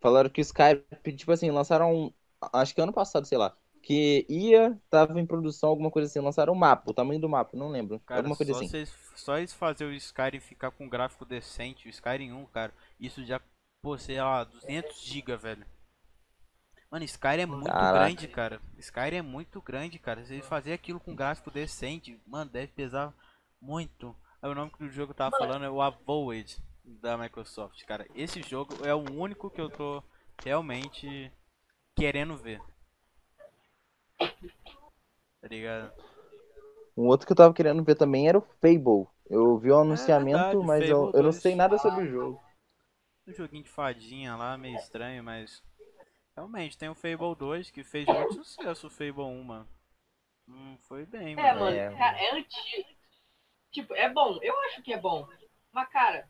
[0.00, 2.14] Falaram que o Skype, tipo assim, lançaram, um-
[2.52, 6.52] acho que ano passado, sei lá, que ia, tava em produção, alguma coisa assim, lançaram
[6.52, 8.68] um mapa, o tamanho do mapa, não lembro, Cara, alguma coisa só, assim.
[8.68, 12.72] vocês, só eles fazer o Skyrim ficar com um gráfico decente, o Skyrim 1, cara,
[12.98, 13.40] isso já,
[13.82, 15.66] pô, sei lá, 200 GB, velho.
[16.90, 17.98] Mano, Skyrim é muito Caraca.
[17.98, 18.60] grande, cara.
[18.78, 20.22] Skyrim é muito grande, cara.
[20.26, 23.14] Se eles fazerem aquilo com gráfico decente, mano, deve pesar
[23.60, 24.14] muito.
[24.42, 28.06] Aí o nome que o jogo tava falando é o Avowed da Microsoft, cara.
[28.14, 30.02] Esse jogo é o único que eu tô
[30.44, 31.32] realmente
[31.96, 32.60] querendo ver.
[35.40, 35.92] Tá ligado?
[36.96, 39.06] Um outro que eu tava querendo ver também era o Fable.
[39.28, 41.42] Eu vi o anunciamento, É verdade, mas eu, Fable eu não 2.
[41.42, 42.40] sei nada sobre o jogo.
[43.26, 45.62] Um joguinho de fadinha lá, meio estranho, mas.
[46.36, 49.68] Realmente, tem o Fable 2 que fez muito sucesso o Fable 1, mano.
[50.48, 51.60] Hum, foi bem, É, mano.
[51.60, 51.90] mano, É.
[51.96, 52.88] cara, é antigo.
[53.72, 55.28] Tipo, é bom, eu acho que é bom.
[55.72, 56.28] Mas, cara,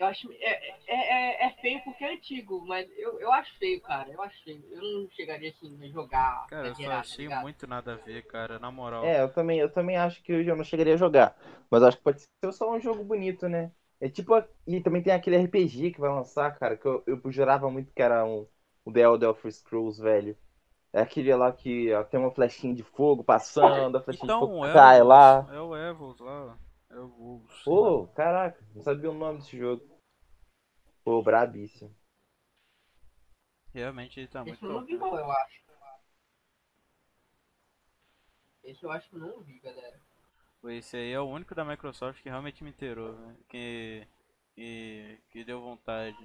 [0.00, 0.32] eu acho.
[0.32, 4.10] É, é, é, é feio porque é antigo, mas eu, eu acho feio, cara.
[4.10, 4.64] Eu acho feio.
[4.70, 6.48] Eu não chegaria assim a jogar.
[6.48, 7.50] Cara, eu só tá achei ligado?
[7.50, 9.08] muito nada a ver, cara, na moral.
[9.08, 11.36] É, eu também, eu também acho que eu não chegaria a jogar.
[11.70, 13.72] Mas acho que pode ser só um jogo bonito, né?
[14.00, 14.34] É tipo.
[14.34, 17.92] a- E também tem aquele RPG que vai lançar, cara, que eu, eu jurava muito
[17.92, 18.46] que era um,
[18.86, 20.36] um The Elder Scrolls, velho.
[20.92, 24.38] É aquele lá que ó, tem uma flechinha de fogo passando, a flechinha de Então,
[24.38, 25.48] fogo é cai o, lá.
[25.48, 26.58] é o Evils lá.
[26.90, 27.54] É o Wolves.
[27.64, 29.82] Pô, caraca, não sabia o nome desse jogo.
[31.10, 31.92] Pô, brabíssimo.
[33.74, 35.60] Realmente ele tá muito Esse eu não vi, não, eu acho.
[38.62, 40.00] Esse eu acho que não vi, galera.
[40.68, 43.36] Esse aí é o único da Microsoft que realmente me inteirou, né?
[43.48, 44.06] Que,
[44.54, 46.16] que, que deu vontade.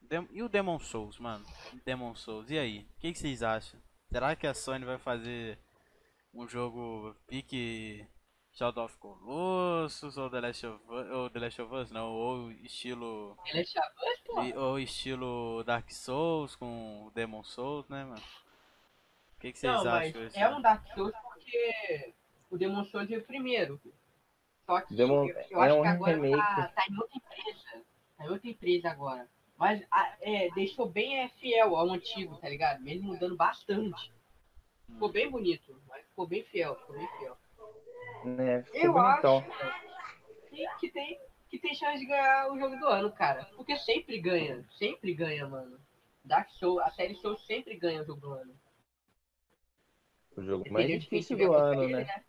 [0.00, 1.44] Dem- e o Demon Souls, mano?
[1.84, 2.88] Demon Souls, e aí?
[2.96, 3.78] O que, que vocês acham?
[4.10, 5.58] Será que a Sony vai fazer
[6.32, 8.08] um jogo pique
[8.56, 12.50] Shadow of Colossus ou The Last of Us, ou The Last of Us não, ou
[12.52, 14.42] estilo Ele é chavante, pô.
[14.42, 18.22] e- ou estilo Dark Souls com Demon Souls, né, mano?
[19.36, 20.22] O que, que vocês Não, mas acham?
[20.26, 20.40] assim?
[20.40, 22.14] é um Dark Souls porque
[22.50, 23.78] o Demon Souls é o primeiro.
[24.64, 26.36] Só que Demon- eu, eu é acho um que agora remake.
[26.38, 27.84] tá, tá em outra empresa.
[28.16, 29.28] Tá em outra empresa agora.
[29.58, 32.82] Mas a- é, deixou bem é, fiel ao antigo, tá ligado?
[32.82, 34.10] Mesmo mudando bastante.
[34.86, 37.36] Ficou bem bonito, mas ficou bem fiel, ficou bem fiel.
[38.26, 39.38] Né, ficou Eu bonitão.
[39.38, 43.44] acho que, tem, que tem chance de ganhar o jogo do ano, cara.
[43.56, 45.78] Porque sempre ganha, sempre ganha, mano.
[46.24, 48.54] Dark Souls, a série Souls sempre ganha o jogo do ano.
[50.36, 52.24] O jogo mais difícil do ano, ele, né?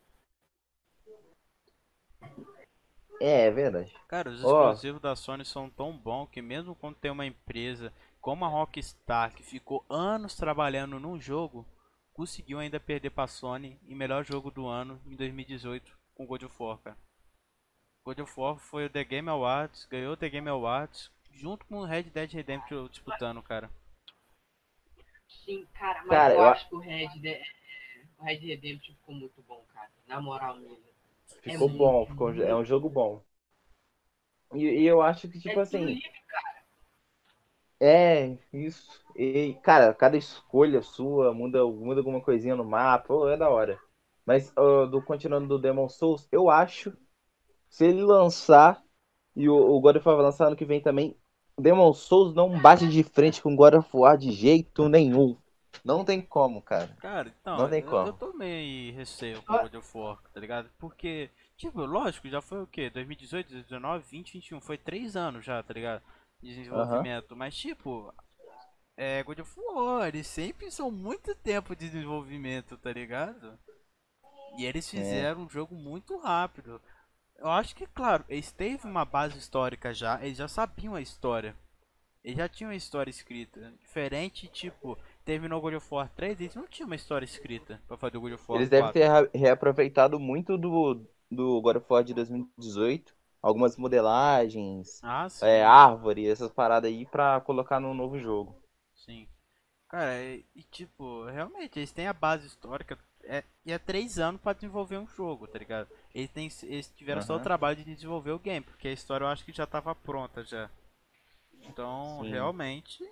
[3.20, 3.92] É, é verdade.
[4.06, 4.68] Cara, os Ó.
[4.68, 9.34] exclusivos da Sony são tão bons que mesmo quando tem uma empresa como a Rockstar
[9.34, 11.66] que ficou anos trabalhando num jogo,
[12.18, 16.54] conseguiu ainda perder pra Sony em melhor jogo do ano em 2018 com God of
[16.60, 16.96] War, cara.
[18.04, 21.76] God of War foi o The Game Awards, ganhou o The Game Awards junto com
[21.76, 23.70] o Red Dead Redemption disputando, cara.
[25.28, 27.40] Sim, cara, mas Cara, eu, eu acho que o Red, De...
[28.18, 29.88] o Red Redemption ficou muito bom, cara.
[30.08, 30.76] Na moral mesmo.
[31.40, 32.42] Ficou É bom, muito, ficou, muito.
[32.42, 33.22] é um jogo bom.
[34.54, 36.02] E, e eu acho que, tipo é assim, livre,
[37.80, 39.00] é isso.
[39.16, 43.78] E, cara, cada escolha sua muda, muda alguma coisinha no mapa, é da hora.
[44.24, 46.92] Mas, ó, do, continuando do Demon Souls, eu acho,
[47.68, 48.82] se ele lançar,
[49.34, 51.16] e o, o God of War vai lançar ano que vem também,
[51.58, 55.36] Demon Souls não bate de frente com God of War de jeito nenhum.
[55.84, 56.88] Não tem como, cara.
[57.00, 58.08] Cara, então, Não tem eu, como.
[58.08, 60.68] eu tô meio receio com o God of War, tá ligado?
[60.78, 62.90] Porque, tipo, lógico, já foi o quê?
[62.90, 66.02] 2018, 2019, 20, 21, foi três anos já, tá ligado?
[66.40, 67.36] De desenvolvimento.
[67.36, 68.12] Mas, tipo,
[68.96, 73.58] é, God of War, eles sempre são muito tempo de desenvolvimento, tá ligado?
[74.56, 76.80] E eles fizeram um jogo muito rápido.
[77.36, 81.54] Eu acho que, claro, eles teve uma base histórica já, eles já sabiam a história.
[82.24, 83.72] Eles já tinham a história escrita.
[83.80, 88.16] Diferente, tipo, terminou God of War 3, eles não tinham uma história escrita pra fazer
[88.16, 88.70] o God of War Eles 4.
[88.70, 93.14] devem ter re- reaproveitado muito do, do God of War de 2018.
[93.42, 95.46] Algumas modelagens, Ah, sim.
[95.46, 98.56] é, árvore, essas paradas aí pra colocar no novo jogo.
[98.94, 99.28] Sim.
[99.88, 102.98] Cara, e, e, tipo, realmente, eles têm a base histórica.
[103.24, 105.88] É, e é três anos pra desenvolver um jogo, tá ligado?
[106.14, 109.28] Eles, têm, eles tiveram só o trabalho de desenvolver o game, porque a história eu
[109.28, 110.70] acho que já tava pronta já.
[111.62, 112.30] Então, Sim.
[112.30, 113.04] realmente,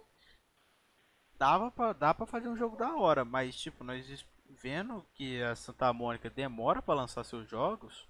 [1.39, 5.55] dava pra, dá pra fazer um jogo da hora, mas, tipo, nós vendo que a
[5.55, 8.07] Santa Mônica demora pra lançar seus jogos,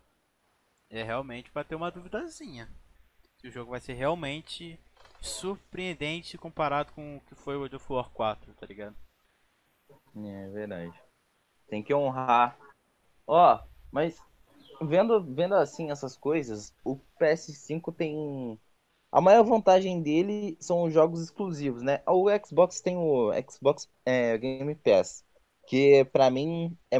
[0.91, 2.69] é realmente pra ter uma duvidazinha.
[3.39, 4.79] Se o jogo vai ser realmente
[5.21, 8.97] surpreendente comparado com o que foi o God of War 4, tá ligado?
[10.17, 10.93] É verdade.
[11.69, 12.59] Tem que honrar.
[13.27, 14.21] Ó, mas
[14.81, 18.59] vendo, vendo assim essas coisas, o PS5 tem.
[19.11, 22.03] A maior vantagem dele são os jogos exclusivos, né?
[22.07, 25.25] O Xbox tem o Xbox é, Game Pass,
[25.67, 26.99] que pra mim é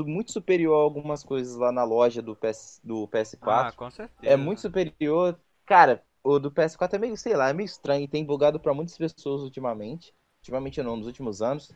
[0.00, 3.68] muito superior a algumas coisas lá na loja do, PS, do PS4.
[3.68, 4.32] Ah, com certeza.
[4.32, 5.38] É muito superior.
[5.66, 8.08] Cara, o do PS4 é meio, sei lá, é meio estranho.
[8.08, 10.14] Tem bugado pra muitas pessoas ultimamente.
[10.40, 11.72] Ultimamente não, nos últimos anos.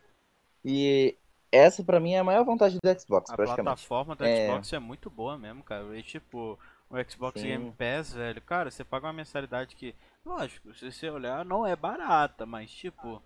[0.65, 1.17] E
[1.53, 3.65] essa pra mim é a maior vantagem do Xbox, A praticamente.
[3.65, 4.47] plataforma do É.
[4.49, 5.97] Xbox é muito boa mesmo, cara.
[5.97, 6.59] E tipo,
[6.91, 7.47] o Xbox Sim.
[7.49, 11.77] Game Pass, velho, cara, você paga uma mensalidade que, lógico, se você olhar, não é
[11.77, 13.23] barata, mas tipo,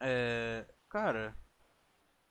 [0.00, 0.64] é.
[0.88, 1.34] Cara,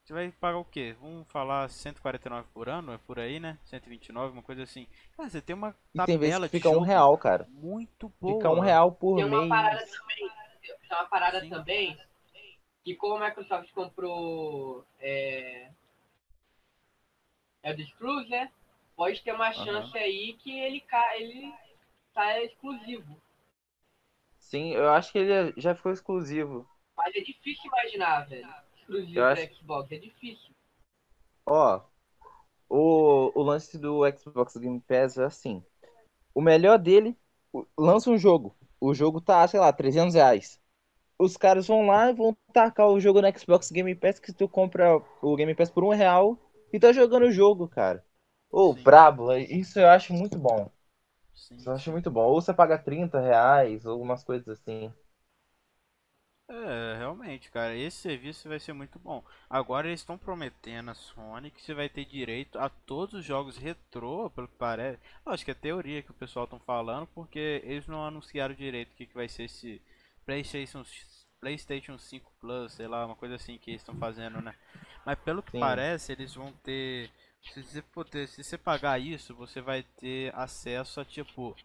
[0.04, 0.96] você vai pagar o quê?
[1.00, 3.58] Vamos falar 149 por ano, é por aí, né?
[3.66, 4.88] 129, uma coisa assim.
[5.16, 7.48] Cara, você tem uma E tem vezes tabela que de fica um real, cara.
[7.48, 8.34] muito boa.
[8.36, 9.50] Fica um real por Tem uma mês.
[9.50, 10.30] parada também.
[10.62, 11.50] Tem uma parada Sim.
[11.50, 11.98] também
[12.84, 15.72] que como a Microsoft comprou é,
[17.64, 18.52] é do Screws, né?
[18.96, 21.18] Pode ter uma chance aí que ele ca...
[21.18, 21.52] ele
[22.14, 23.22] tá exclusivo.
[24.40, 26.68] Sim, eu acho que ele já ficou exclusivo.
[26.96, 28.48] Mas é difícil imaginar, velho.
[28.92, 30.52] Exclusivo Eu acho- Xbox, é difícil.
[31.46, 31.82] Ó,
[32.70, 35.64] o, o lance do Xbox Game Pass é assim.
[36.34, 37.18] O melhor dele,
[37.78, 38.56] lança um jogo.
[38.80, 40.60] O jogo tá, sei lá, 300 reais.
[41.20, 44.50] Os caras vão lá e vão tacar o jogo no Xbox Game Pass que tu
[44.50, 46.38] compra o Game Pass por um real
[46.74, 48.04] e tá jogando o jogo, cara.
[48.52, 48.84] Ô, Sim.
[48.84, 50.70] brabo, isso eu acho muito bom.
[51.34, 51.56] Sim.
[51.58, 52.26] Isso eu acho muito bom.
[52.26, 54.92] Ou você paga 30 reais, ou algumas coisas assim.
[56.54, 59.24] É, realmente, cara, esse serviço vai ser muito bom.
[59.50, 63.56] Agora eles estão prometendo a Sony que você vai ter direito a todos os jogos
[63.56, 65.00] retrô, pelo que parece.
[65.26, 68.96] Acho que é teoria que o pessoal estão falando, porque eles não anunciaram direito o
[68.96, 69.82] que, que vai ser esse
[70.26, 70.84] PlayStation,
[71.40, 74.54] PlayStation 5 Plus, sei lá, uma coisa assim que eles estão fazendo, né?
[75.06, 75.60] Mas pelo que Sim.
[75.60, 77.10] parece, eles vão ter.
[77.42, 81.56] Se você, poder, se você pagar isso, você vai ter acesso a tipo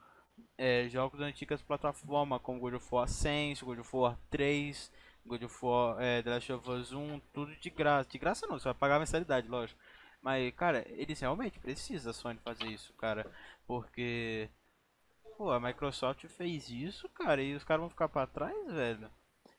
[0.58, 4.92] é, jogos das antigas plataformas como God of War Ascension, God of War 3,
[5.26, 8.08] God of War é, The Last of Us 1, tudo de graça.
[8.08, 9.78] De graça não, você vai pagar a mensalidade, lógico.
[10.22, 13.30] Mas, cara, eles realmente precisam a Sony fazer isso, cara.
[13.66, 14.48] Porque,
[15.36, 19.10] pô, a Microsoft fez isso, cara, e os caras vão ficar pra trás, velho.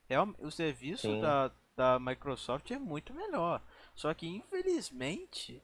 [0.10, 1.22] Real, o serviço Sim.
[1.22, 3.62] da, da Microsoft é muito melhor.
[3.94, 5.62] Só que, infelizmente,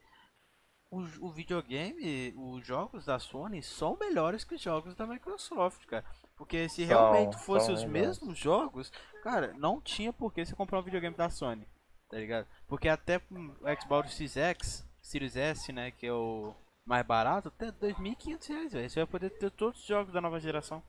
[0.93, 6.05] o, o videogame, os jogos da Sony são melhores que os jogos da Microsoft, cara.
[6.35, 8.19] Porque se realmente fossem os melhores.
[8.19, 8.91] mesmos jogos,
[9.23, 11.67] cara, não tinha por que você comprar um videogame da Sony,
[12.09, 12.47] tá ligado?
[12.67, 16.53] Porque até o Xbox Series X, Series S, né, que é o
[16.85, 18.89] mais barato, até 2.500 reais, velho.
[18.89, 20.83] Você vai poder ter todos os jogos da nova geração.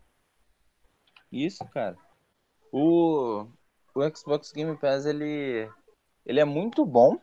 [1.33, 1.97] Isso, cara.
[2.71, 3.47] O,
[3.95, 5.71] o Xbox Game Pass, ele,
[6.27, 7.19] ele é muito bom.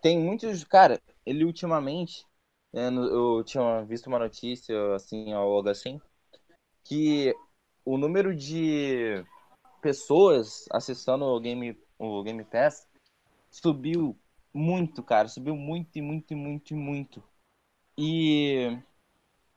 [0.00, 0.64] Tem muitos.
[0.64, 2.26] Cara, ele ultimamente.
[2.72, 3.04] é, no-
[3.38, 6.00] eu tinha visto uma notícia, assim, algo assim,
[6.84, 7.34] que
[7.84, 9.24] o número de
[9.82, 12.88] pessoas acessando o Game, o Game Pass
[13.50, 14.18] subiu
[14.54, 15.28] muito, cara.
[15.28, 17.24] Subiu muito, e muito, e muito, e muito.
[17.98, 18.78] E.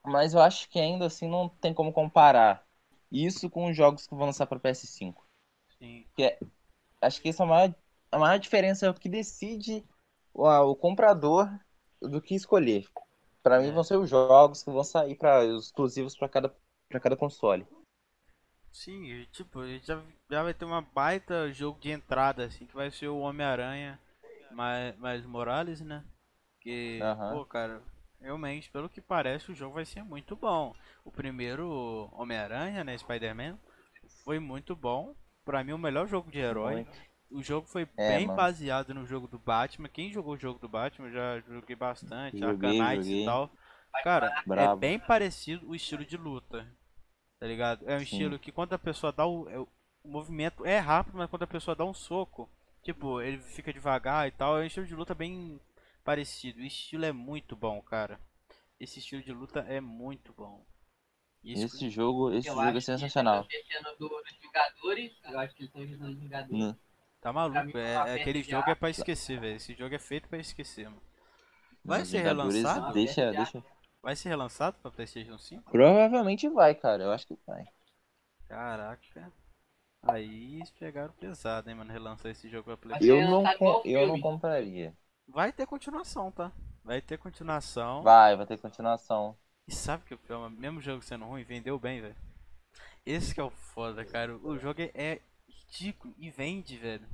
[0.04, 2.66] Mas eu acho que ainda assim não tem como comparar
[3.12, 5.26] isso com os jogos que vão lançar para PS5.
[5.80, 6.06] Sim.
[7.02, 7.76] Acho que essa é a maior,
[8.12, 9.84] a maior diferença é o que decide
[10.38, 11.50] o, comprador
[12.02, 12.88] do que escolher.
[13.42, 13.72] Para mim É.
[13.72, 16.56] vão ser os jogos que vão sair para exclusivos para cada
[16.90, 17.68] para cada console.
[18.72, 22.76] Sim, tipo, a gente já, já vai ter uma baita jogo de entrada, assim, que
[22.76, 24.00] vai ser o Homem-Aranha
[24.52, 26.06] mais, mais Morales, né?
[26.62, 27.34] Que, Aham.
[27.34, 27.82] pô, cara,
[28.22, 30.74] realmente, pelo que parece, o jogo vai ser muito bom.
[31.04, 33.58] O primeiro Homem-Aranha, né, Spider-Man,
[34.24, 35.16] foi muito bom.
[35.44, 36.76] Pra mim, o melhor jogo de herói.
[36.76, 37.02] Muito.
[37.30, 38.38] O jogo foi É, bem mano.
[38.38, 39.90] baseado no jogo do Batman.
[39.90, 42.80] Quem jogou o jogo do Batman, eu já joguei bastante, Joguei,
[43.22, 43.50] e tal.
[44.04, 44.80] Cara, é Brabo.
[44.80, 46.68] bem parecido o estilo de luta.
[47.40, 47.88] Tá ligado?
[47.90, 48.04] É um Sim.
[48.06, 49.68] estilo que quando a pessoa dá o, é o
[50.04, 52.50] movimento é rápido, mas quando a pessoa dá um soco,
[52.84, 54.58] tipo, ele fica devagar e tal.
[54.58, 55.60] É um estilo de luta bem
[56.04, 56.60] parecido.
[56.62, 58.20] O estilo é muito bom, cara.
[58.80, 60.66] Esse estilo de luta é muito bom.
[61.44, 63.48] Isso Esse jogo, esse Eu jogo é acho que sensacional.
[63.50, 65.12] estão do, dos Vingadores.
[65.24, 66.64] Eu acho que eles estão esquecendo dos Vingadores.
[66.64, 66.76] Hum.
[67.22, 67.78] Tá maluco.
[67.78, 69.56] É, é aquele jogo é pra esquecer, velho.
[69.56, 71.02] Esse jogo é feito pra esquecer, mano.
[71.84, 72.94] Vai ser relançado?
[72.94, 73.64] Deixa, deixa.
[74.02, 75.72] Vai ser relançado pra PlayStation 5?
[75.72, 77.04] Provavelmente vai, cara.
[77.04, 77.66] Eu acho que vai.
[78.48, 79.32] Caraca.
[80.04, 83.14] Aí eles pegaram pesado, hein, mano, relançar esse jogo pra PlayStation.
[83.22, 84.96] Eu não, com- eu não compraria.
[85.28, 86.52] Vai ter continuação, tá?
[86.84, 88.02] Vai ter continuação.
[88.04, 89.38] Vai, vai ter continuação.
[89.68, 92.16] E sabe que o pior, mesmo jogo sendo ruim, vendeu bem, velho.
[93.06, 94.38] Esse que é o foda, cara.
[94.38, 95.22] O jogo é, é
[95.68, 97.08] ridículo e vende, velho.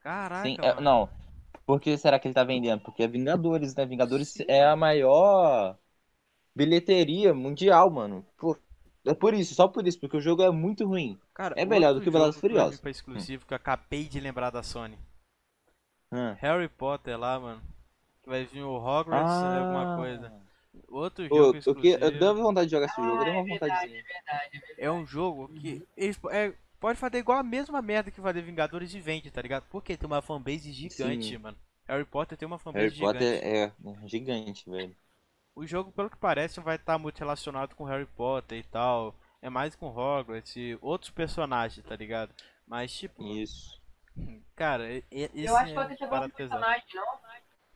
[0.00, 1.08] Caraca, Sim, é- não.
[1.66, 2.80] Por que será que ele tá vendendo?
[2.82, 3.86] Porque é Vingadores, né?
[3.86, 5.78] Vingadores é a maior
[6.54, 8.24] bilheteria mundial, mano.
[8.36, 8.56] Pô,
[9.06, 11.18] é por isso, só por isso, porque o jogo é muito ruim.
[11.32, 12.80] Cara, é melhor do que Velozes e Furiosos.
[12.80, 14.98] Pra exclusivo que eu acabei de lembrar da Sony.
[16.12, 16.36] Hã.
[16.40, 17.62] Harry Potter lá, mano.
[18.22, 19.58] Que vai vir o Hogwarts, Ah.
[19.58, 20.32] alguma coisa.
[20.88, 22.18] Outro jogo eu, que, eu exclusivo.
[22.20, 24.00] dava vontade de jogar esse jogo, eu Ah, dei é uma verdade, vontadezinha.
[24.00, 24.80] é verdade, é verdade.
[24.82, 25.86] É um jogo que
[26.30, 29.66] é, pode fazer igual a mesma merda que fazer Vingadores e vende, tá ligado?
[29.70, 31.38] Porque tem uma fanbase gigante, Sim.
[31.38, 31.58] mano.
[31.86, 33.18] Harry Potter tem uma fanbase Harry gigante.
[33.18, 34.96] Potter é, é gigante, velho.
[35.54, 39.14] O jogo, pelo que parece, não vai estar muito relacionado com Harry Potter e tal.
[39.42, 42.34] É mais com Hogwarts e outros personagens, tá ligado?
[42.66, 43.80] Mas, tipo, Isso.
[44.56, 46.66] cara, e- e- esse Eu acho que é vai ter seu parada próprio pesada.
[46.66, 47.20] personagem, não?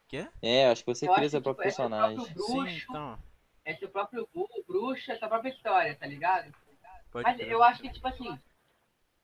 [0.09, 0.29] Quê?
[0.43, 2.17] É, acho que você cria seu próprio tipo, é seu personagem.
[2.17, 3.19] próprio Sim, bruxo, então.
[3.65, 4.29] é seu próprio
[4.67, 6.53] bruxo, é sua própria história, tá ligado?
[7.11, 7.51] Pode Mas crer.
[7.51, 8.39] eu acho que, tipo assim,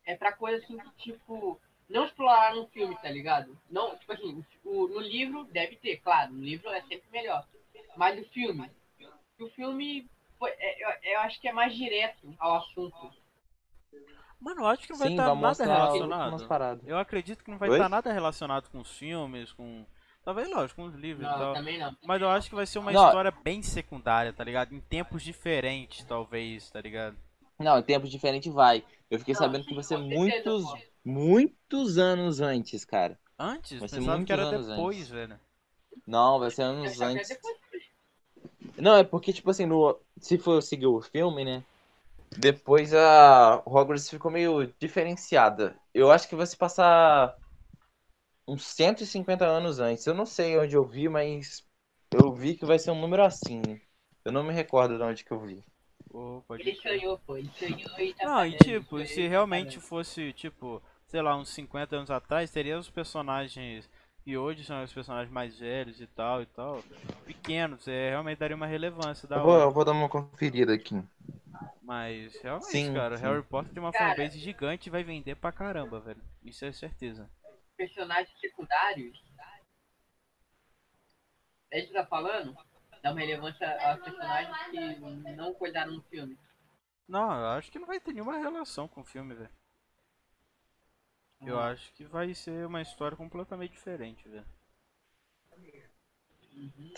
[0.04, 3.56] é pra coisa assim que, tipo, não explorar no filme, tá ligado?
[3.70, 7.46] Não, tipo assim, o, no livro deve ter, claro, no livro é sempre melhor.
[7.96, 8.70] Mas no filme,
[9.38, 13.12] o filme, foi, é, eu, eu acho que é mais direto ao assunto.
[14.40, 16.46] Mano, eu acho que não vai Sim, estar vai nada relacionado.
[16.48, 16.86] paradas.
[16.86, 17.76] Eu acredito que não vai Oi?
[17.76, 19.86] estar nada relacionado com os filmes, com.
[20.22, 21.54] Talvez, lógico, com os livros e Não, tal.
[21.54, 21.96] também não.
[22.02, 23.06] Mas eu acho que vai ser uma Não.
[23.06, 24.74] história bem secundária, tá ligado?
[24.74, 27.16] Em tempos diferentes, talvez, tá ligado?
[27.58, 28.84] Não, em tempos diferentes vai.
[29.10, 30.64] Eu fiquei Não, sabendo sim, que vai com ser certeza, muitos,
[31.04, 33.18] muitos anos antes, cara.
[33.38, 35.08] Antes, Vai ser pensava que era anos depois, antes.
[35.08, 35.40] velho.
[36.06, 37.28] Não, vai ser anos antes.
[37.28, 37.56] depois.
[38.76, 39.98] Não, é porque, tipo assim, no...
[40.18, 41.64] se for seguir o filme, né?
[42.36, 45.76] Depois a Hogwarts ficou meio diferenciada.
[45.92, 47.36] Eu acho que vai se passar
[48.46, 50.06] uns 150 anos antes.
[50.06, 51.64] Eu não sei onde eu vi, mas
[52.12, 53.62] eu vi que vai ser um número assim.
[54.24, 55.64] Eu não me recordo de onde que eu vi.
[56.46, 60.32] Pode Ele sonhou, pô, ele sonhou e tá Não, e tipo, se tá realmente fosse,
[60.32, 63.90] tipo, sei lá, uns 50 anos atrás, teria os personagens
[64.22, 66.82] que hoje são os personagens mais velhos e tal e tal,
[67.26, 69.62] pequenos, é, realmente daria uma relevância da Eu vou, hora.
[69.64, 70.94] eu vou dar uma conferida aqui.
[71.82, 73.22] Mas, realmente, Sim, cara, sim.
[73.24, 76.22] Harry Potter tem uma Cara- fanbase gigante e vai vender pra caramba, velho.
[76.44, 77.28] Isso é certeza.
[77.76, 79.20] personagens secundários.
[81.72, 82.56] É isso que tá falando?
[83.04, 86.38] Dá uma relevância aos personagens que não cuidaram no filme.
[87.06, 89.50] Não, eu acho que não vai ter nenhuma relação com o filme, velho.
[91.42, 91.68] Eu Ah.
[91.68, 94.46] acho que vai ser uma história completamente diferente, velho.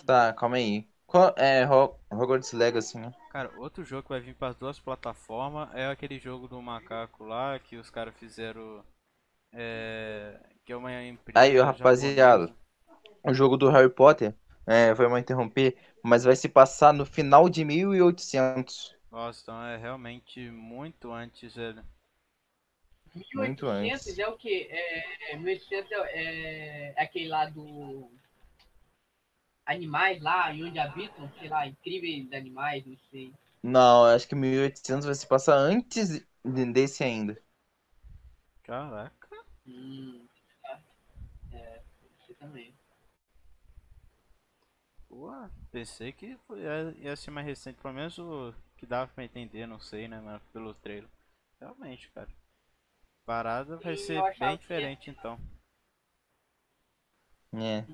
[0.05, 0.89] Tá, calma aí.
[1.07, 3.13] Qual, é Ho- Hogwarts Legacy, né?
[3.31, 7.25] Cara, outro jogo que vai vir para as duas plataformas é aquele jogo do macaco
[7.25, 8.85] lá que os caras fizeram.
[9.53, 11.39] É, que é uma empresa.
[11.41, 12.55] Aí, rapaziada.
[13.25, 14.35] O jogo do Harry Potter,
[14.67, 18.97] é, foi mal interromper, mas vai se passar no final de 1800.
[19.11, 21.85] Nossa, então é realmente muito antes, velho.
[23.33, 24.19] Muito 1800 antes.
[24.19, 24.69] é o quê?
[24.71, 28.11] É, é, 1800 é, é aquele lá do.
[29.67, 33.31] Animais lá, e onde habitam, sei lá, incríveis animais, não sei.
[33.63, 36.09] Não, acho que 1800 vai se passar antes
[36.45, 37.37] de- desse ainda.
[38.63, 39.29] Caraca.
[39.67, 40.27] Hum,
[40.63, 40.81] tá.
[41.53, 41.83] É,
[42.27, 42.76] você também.
[45.17, 45.33] Pô,
[45.73, 49.67] pensei que foi- ia, ia ser mais recente, pelo menos o que dava pra entender,
[49.67, 51.09] não sei, né, mano, pelo trailer.
[51.59, 52.29] Realmente, cara.
[53.27, 55.39] Parada vai Sim, ser bem que- diferente então.
[57.55, 57.85] É.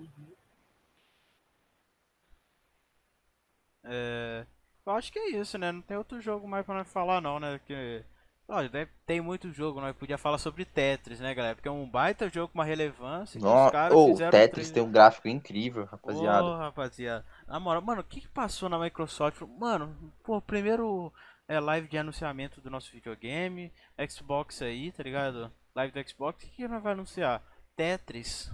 [3.85, 4.47] É,
[4.87, 5.73] eu acho que é isso, né?
[5.73, 7.59] Não tem outro jogo mais pra nós falar não, né?
[7.67, 8.05] Que...
[8.49, 11.55] Olha, deve- tem muito jogo, nós podia falar sobre Tetris, né, galera?
[11.55, 13.41] Porque é um baita jogo com uma relevância.
[13.71, 16.45] caras Ô, o fizeram um Tetris trailer- tem um gráfico incrível, rapaziada.
[16.45, 17.25] Ô, rapaziada.
[17.47, 19.41] Na moral, mano, o que, que passou na Microsoft?
[19.59, 21.13] Mano, pô, primeiro
[21.49, 23.73] é live de anunciamento do nosso videogame,
[24.11, 25.51] Xbox aí, tá ligado?
[25.75, 27.43] Live do Xbox, o que, que nós vai anunciar?
[27.75, 28.51] Tetris.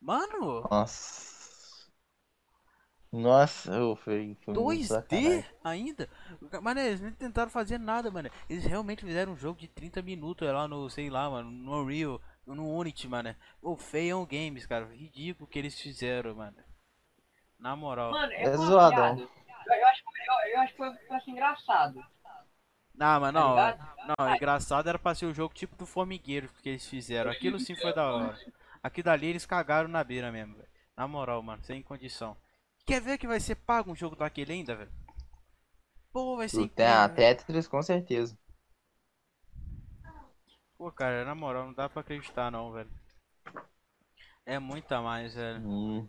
[0.00, 1.37] Mano, Nossa.
[3.10, 5.44] Nossa, foi, foi muito 2D sacanagem.
[5.64, 6.08] ainda?
[6.62, 8.30] Mano, eles não tentaram fazer nada, mano.
[8.48, 11.82] Eles realmente fizeram um jogo de 30 minutos é lá no, sei lá, mano, no
[11.82, 13.34] Unreal, no Unity, mano.
[13.62, 14.86] Ô, feião games, cara.
[14.86, 16.56] Ridículo o que eles fizeram, mano.
[17.58, 18.10] Na moral.
[18.10, 19.20] Mano, é, É piada.
[19.20, 22.04] Eu, eu acho, eu, eu acho que foi ser engraçado.
[22.94, 26.68] Não, mas Tá não, não, engraçado era pra ser o jogo tipo do Formigueiro que
[26.68, 27.30] eles fizeram.
[27.30, 28.38] Aquilo sim foi da hora.
[28.82, 30.68] Aqui dali eles cagaram na beira mesmo, velho.
[30.96, 32.36] Na moral, mano, sem condição.
[32.88, 34.90] Quer ver que vai ser pago um jogo daquele ainda, velho?
[36.10, 37.16] Pô, vai ser O Te- a incrível.
[37.16, 38.34] Tetris, com certeza.
[40.78, 42.88] Pô, cara, na moral, não dá pra acreditar não, velho.
[44.46, 45.60] É muita mais, velho.
[45.60, 46.08] Hum.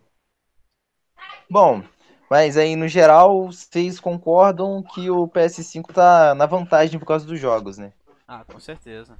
[1.52, 1.84] Bom,
[2.30, 7.38] mas aí no geral, vocês concordam que o PS5 tá na vantagem por causa dos
[7.42, 7.92] jogos, né?
[8.26, 9.20] Ah, com certeza.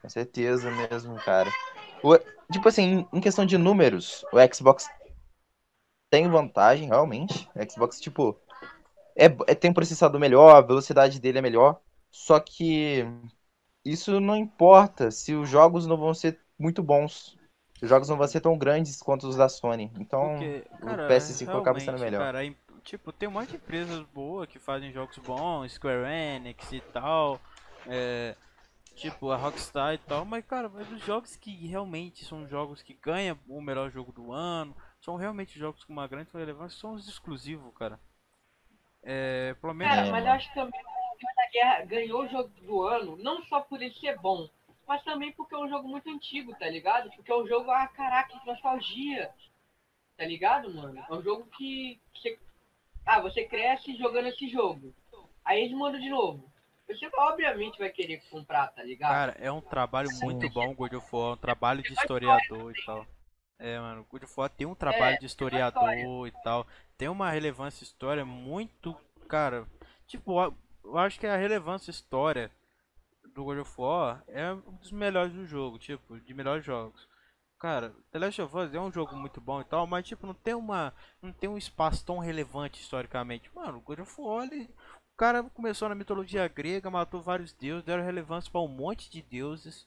[0.00, 1.50] Com certeza mesmo, cara.
[2.02, 2.16] O-
[2.50, 4.88] tipo assim, em questão de números, o Xbox
[6.14, 7.48] tem vantagem, realmente.
[7.56, 8.38] O Xbox, tipo,
[9.16, 11.80] é, é- tem um processador melhor, a velocidade dele é melhor.
[12.08, 13.04] Só que
[13.84, 17.36] isso não importa se os jogos não vão ser muito bons.
[17.82, 19.90] Os jogos não vão ser tão grandes quanto os da Sony.
[19.98, 22.20] Então, Porque, o cara, PS5 acaba sendo melhor.
[22.20, 22.54] Cara, é
[22.84, 27.40] tipo, tem um monte de empresas boas que fazem jogos bons, Square Enix e tal.
[27.88, 28.36] É,
[28.94, 30.24] tipo, a Rockstar e tal.
[30.24, 34.32] Mas, cara, mas os jogos que realmente são jogos que ganham o melhor jogo do
[34.32, 38.00] ano, são realmente jogos com uma grande relevância, são os exclusivos, cara.
[39.02, 39.94] É, pelo menos.
[39.94, 43.16] Cara, É, mas eu acho que também o da Guerra ganhou o jogo do ano,
[43.18, 44.48] não só por ele ser bom,
[44.88, 47.10] mas também porque é um jogo muito antigo, tá ligado?
[47.10, 49.30] Porque é um jogo, ah, caraca, que nostalgia.
[50.16, 50.98] Tá ligado, mano?
[50.98, 52.38] É um jogo que você.
[53.04, 54.94] Ah, você cresce jogando esse jogo.
[55.44, 56.50] Aí eles mandam de novo.
[56.88, 59.10] Você obviamente vai querer comprar, tá ligado?
[59.10, 60.24] Cara, é um trabalho Sim.
[60.24, 63.06] muito bom o God of War, um trabalho de historiador e tal.
[63.58, 66.66] É, mano, o God of War tem um trabalho É, de historiador e tal.
[66.98, 68.96] Tem uma relevância história muito,
[69.28, 69.66] cara,
[70.06, 72.50] tipo, eu- eu acho que a relevância história
[73.34, 77.08] do God of War é um dos melhores do jogo, tipo, de melhores jogos.
[77.58, 80.34] Cara, The Last of Us é um jogo muito bom e tal, mas tipo, não
[80.34, 80.92] tem uma
[81.22, 83.50] não tem um espaço tão relevante historicamente.
[83.54, 87.84] Mano, o God of War, ele, o cara começou na mitologia grega, matou vários deuses,
[87.84, 89.86] deram relevância para um monte de deuses.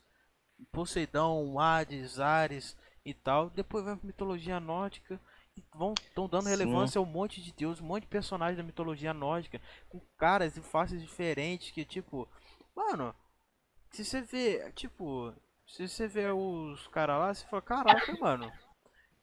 [0.72, 2.76] Poseidão, Hades, Ares
[3.08, 3.50] e tal.
[3.50, 5.20] Depois vai pra mitologia nórdica
[5.56, 6.50] e vão estão dando Sim.
[6.50, 10.58] relevância a um monte de deuses, um monte de personagens da mitologia nórdica com caras
[10.58, 12.28] e faces diferentes que tipo,
[12.76, 13.16] mano,
[13.92, 15.34] se você vê, tipo,
[15.66, 18.52] se você vê os caras lá, você fala, caraca, mano.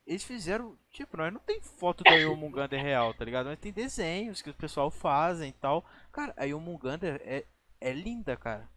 [0.06, 3.46] Eles fizeram, tipo, nós não tem foto da Yomunganda real, tá ligado?
[3.46, 5.84] Mas tem desenhos que o pessoal fazem e tal.
[6.12, 7.46] Cara, a Yomunganda é,
[7.80, 8.68] é linda, cara.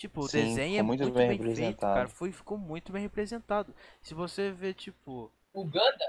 [0.00, 2.08] Tipo, o Sim, desenho é muito, muito bem, bem feito, cara.
[2.08, 3.74] Foi, ficou muito bem representado.
[4.00, 6.06] Se você vê, tipo, O Ganda?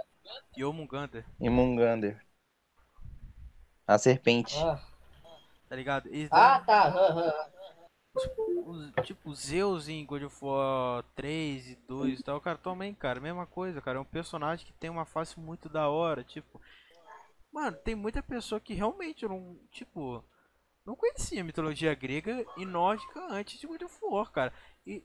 [0.58, 2.24] Yomunganda, E Mungander.
[3.86, 4.56] A serpente.
[4.58, 4.80] Ah,
[5.68, 6.08] tá ligado?
[6.08, 7.52] Eles ah dão tá.
[8.66, 13.20] os- tipo, Zeus em God of War 3 e 2 e tal, cara, também, cara,
[13.20, 13.98] mesma coisa, cara.
[13.98, 16.62] É um personagem que tem uma face muito da hora, tipo.
[17.52, 20.24] Mano, tem muita pessoa que realmente não, tipo,
[20.86, 24.54] não conhecia a mitologia grega e nórdica antes de God of War, cara.
[24.86, 25.04] E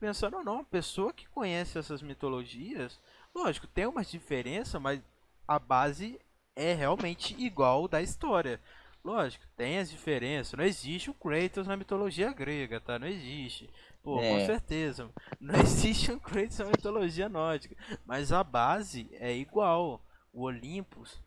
[0.00, 2.98] pensando ou não, uma pessoa que conhece essas mitologias,
[3.34, 5.00] lógico, tem umas diferenças, mas
[5.46, 6.18] a base
[6.56, 8.60] é realmente igual da história.
[9.04, 10.54] Lógico, tem as diferenças.
[10.54, 12.98] Não existe o Kratos na mitologia grega, tá?
[12.98, 13.70] Não existe.
[14.02, 14.44] Pô, com É.
[14.44, 15.08] certeza.
[15.40, 17.76] Não existe um Kratos na mitologia nórdica.
[18.04, 20.04] Mas a base é igual.
[20.32, 21.22] O Olympus,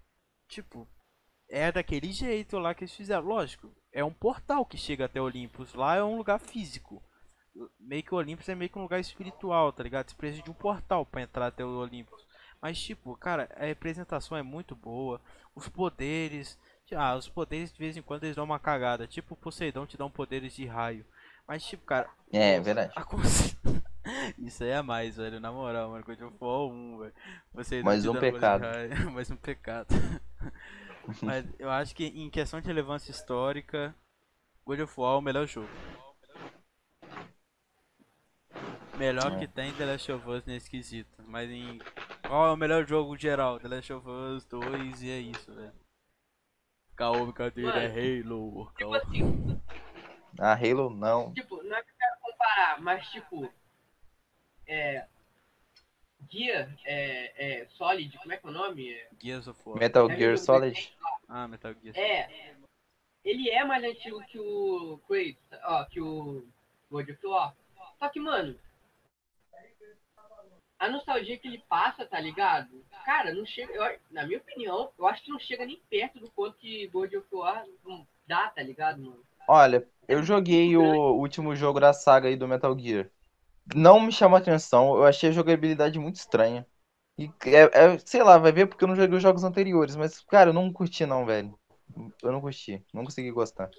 [0.47, 0.87] tipo,
[1.51, 3.23] é daquele jeito lá que eles fizeram.
[3.25, 5.73] Lógico, é um portal que chega até Olympus.
[5.73, 7.03] Lá é um lugar físico.
[7.79, 10.09] Meio que o Olympus é meio que um lugar espiritual, tá ligado?
[10.09, 12.25] Você precisa de um portal pra entrar até o Olympus.
[12.61, 15.19] Mas, tipo, cara, a representação é muito boa.
[15.53, 16.57] Os poderes.
[16.93, 19.07] Ah, os poderes de vez em quando eles dão uma cagada.
[19.07, 21.05] Tipo, o Poseidon te dão poderes de raio.
[21.47, 22.09] Mas, tipo, cara.
[22.31, 22.93] É, pô, verdade.
[22.95, 23.57] a cons-
[24.37, 25.39] Isso aí é mais, velho.
[25.39, 26.03] Na moral, mano.
[26.05, 27.13] God of War 1, velho.
[27.83, 28.63] Mais um pecado.
[29.11, 29.87] mais um pecado.
[31.21, 33.93] Mas eu acho que em questão de relevância histórica,
[34.65, 35.69] God of War é o melhor jogo.
[38.97, 39.39] Melhor É.
[39.39, 41.09] que tem The Last of Us nesse quesito.
[41.25, 41.79] Mas em.
[42.27, 43.59] Qual é o melhor jogo geral?
[43.59, 45.71] The Last of Us 2 e é isso, velho.
[46.95, 48.67] Caô, brincadeira, é Halo.
[48.77, 48.93] Tipo Caô.
[48.93, 49.61] assim,
[50.39, 51.33] A Halo não.
[51.33, 53.51] tipo, não é que eu quero comparar, mas tipo.
[54.67, 55.07] É.
[56.31, 57.65] Gear, é, é.
[57.71, 58.93] Solid, como é que é o nome?
[58.93, 59.77] É, Gears of War.
[59.77, 60.93] Metal É Gear Solid.
[61.27, 61.97] Ah, Metal Gear.
[61.97, 62.55] É.
[63.23, 66.43] Ele é mais antigo que o Kratos, ó, que o
[66.89, 67.55] God of War.
[67.99, 68.57] Só que, mano,
[70.79, 72.83] a nostalgia que ele passa, tá ligado?
[73.05, 76.31] Cara, não chega, eu- na minha opinião, eu acho que não chega nem perto do
[76.31, 77.65] quanto que God of War
[78.25, 79.23] dá, tá ligado, mano?
[79.47, 83.09] Olha, eu joguei o último jogo da saga aí do Metal Gear.
[83.75, 86.65] Não me chamou atenção, eu achei a jogabilidade muito estranha.
[87.17, 90.21] E é, é- sei lá, vai ver porque eu não joguei os jogos anteriores, mas,
[90.21, 91.57] cara, eu não curti não, velho.
[92.23, 93.69] Eu não curti, não consegui gostar.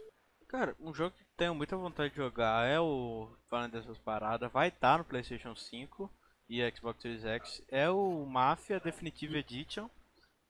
[0.49, 3.29] Cara, um jogo que tenho muita vontade de jogar é o.
[3.49, 6.11] Falando dessas paradas, vai estar no PlayStation 5
[6.49, 7.63] e Xbox Series X.
[7.69, 9.89] É o Mafia Definitive Edition,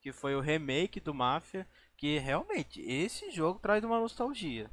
[0.00, 1.66] que foi o remake do Mafia.
[1.96, 4.68] Que realmente, esse jogo traz uma nostalgia.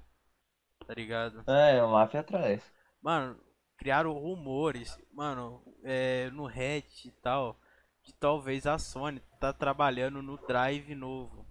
[0.88, 1.46] Tá ligado?
[1.48, 2.64] É, o Mafia atrás.
[3.02, 3.40] Mano,
[3.80, 7.58] criaram rumores, mano, é, no Reddit e tal,
[8.04, 11.46] que talvez a Sony tá trabalhando no Drive novo.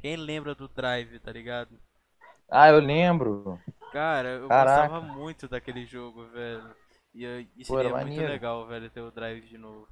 [0.00, 1.78] Quem lembra do Drive, tá ligado?
[2.50, 3.60] Ah, eu lembro.
[3.92, 4.88] Cara, eu Caraca.
[4.88, 6.74] gostava muito daquele jogo, velho.
[7.14, 7.24] E,
[7.56, 8.28] e Pô, era seria muito maneiro.
[8.32, 9.88] legal, velho, ter o Drive de novo.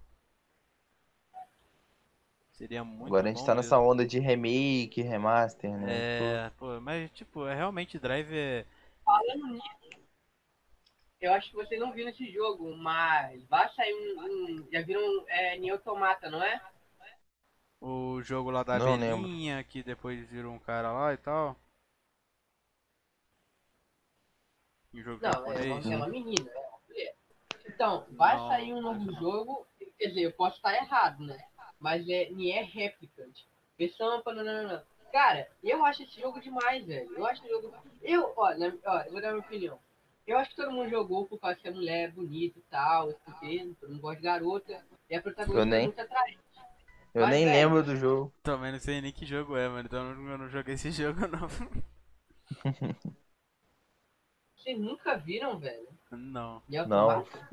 [2.52, 5.92] Seria muito Agora a gente bom tá nessa onda de remake, remaster, né?
[5.92, 8.64] É, pô, mas tipo, é realmente Drive é.
[9.04, 9.75] Falando nisso,
[11.26, 14.20] eu acho que você não viu nesse jogo, mas vai sair um.
[14.60, 16.60] um- já viram é, Nier Automata, não é?
[17.80, 21.56] O jogo lá da Não abelhinha, que depois virou um cara lá e tal.
[24.94, 25.86] Um jogo Não, é, japonês.
[25.86, 27.14] é uma menina, é uma mulher.
[27.68, 28.48] Então, vai Não.
[28.48, 29.66] sair um novo jogo,
[29.98, 31.38] quer dizer, eu posso estar errado, né?
[31.78, 33.34] Mas é Nier Replicant.
[33.78, 34.86] Versão pananana.
[35.12, 37.12] Cara, eu acho esse jogo demais, velho.
[37.12, 37.74] Eu acho esse jogo.
[38.00, 39.78] Eu, ó, na- ó, eu vou dar minha opinião.
[40.26, 43.12] Eu acho que todo mundo jogou por causa que a mulher é bonita e tal,
[43.24, 44.84] porque todo mundo gosta de garota.
[45.08, 46.38] E a protagonista Eu nem- é muito atraente.
[47.14, 48.34] Eu Mas, nem velho, lembro do jogo.
[48.42, 49.86] Também não sei nem que jogo é, mano.
[49.86, 51.48] Então eu não- joguei esse jogo não.
[54.56, 55.88] Vocês nunca viram, velho?
[56.10, 56.62] Não.
[56.68, 57.10] Nier Não.
[57.10, 57.48] Automata?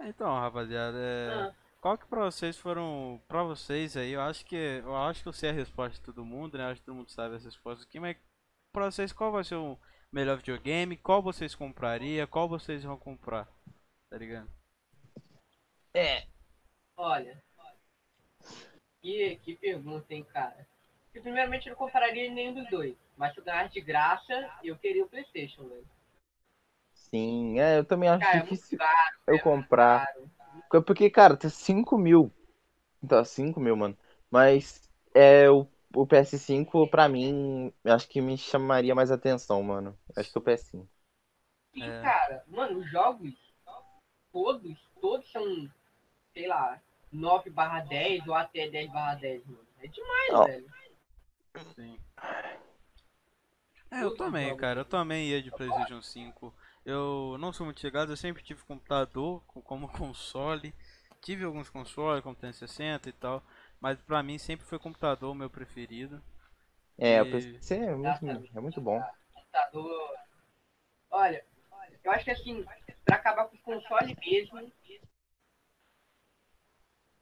[0.00, 1.28] Então, rapaziada, é...
[1.32, 3.22] Ah, qual que pra vocês foram.
[3.28, 4.56] Pra vocês aí, eu acho que.
[4.56, 6.64] Eu acho que eu sei a resposta de todo mundo, né?
[6.64, 8.16] Eu acho que todo mundo sabe as respostas aqui, mas
[8.72, 9.78] pra vocês qual vai ser o
[10.12, 10.96] melhor videogame?
[10.96, 12.26] Qual vocês comprariam?
[12.26, 13.48] Qual vocês vão comprar?
[14.10, 14.48] Tá ligado?
[16.96, 17.42] Olha.
[19.00, 20.66] Que, que pergunta, hein, cara?
[21.12, 22.94] Que primeiramente eu não compararia nenhum dos dois.
[23.16, 25.86] Mas se eu ganhasse de graça, eu queria o Playstation, velho.
[26.92, 30.06] Sim, é, eu também acho Cara, é difícil caro, eu comprar.
[30.06, 30.84] caro.
[30.84, 32.32] Porque, cara, tá 5 mil.
[33.02, 33.98] Então, 5 mil, mano.
[34.30, 39.98] Mas é o, o PS5, pra mim, acho que me chamaria mais atenção, mano.
[40.16, 40.88] Acho que o PS5.
[41.74, 42.02] Sim, É.
[42.02, 42.44] cara.
[42.48, 43.32] Mano, os jogos,
[44.32, 45.70] todos, todos são,
[46.34, 46.80] sei lá,
[47.10, 49.66] 9 barra 10 ou até 10 barra 10, mano.
[49.82, 50.44] É demais, Não.
[50.44, 50.66] velho.
[51.74, 51.98] Sim.
[53.90, 54.80] É, eu também, cara.
[54.80, 56.54] Eu também ia de PlayStation 5.
[56.84, 60.74] Eu não sou muito chegado, eu sempre tive computador co- como console.
[61.20, 63.42] Tive alguns consoles, como 360 e tal.
[63.82, 66.22] Mas pra mim sempre foi computador o meu preferido.
[66.96, 68.26] É, o E- PC é muito,
[68.56, 69.02] é muito bom.
[69.34, 70.10] Computador.
[71.10, 71.44] Olha,
[72.04, 72.64] eu acho que assim,
[73.04, 74.72] pra acabar com o console mesmo,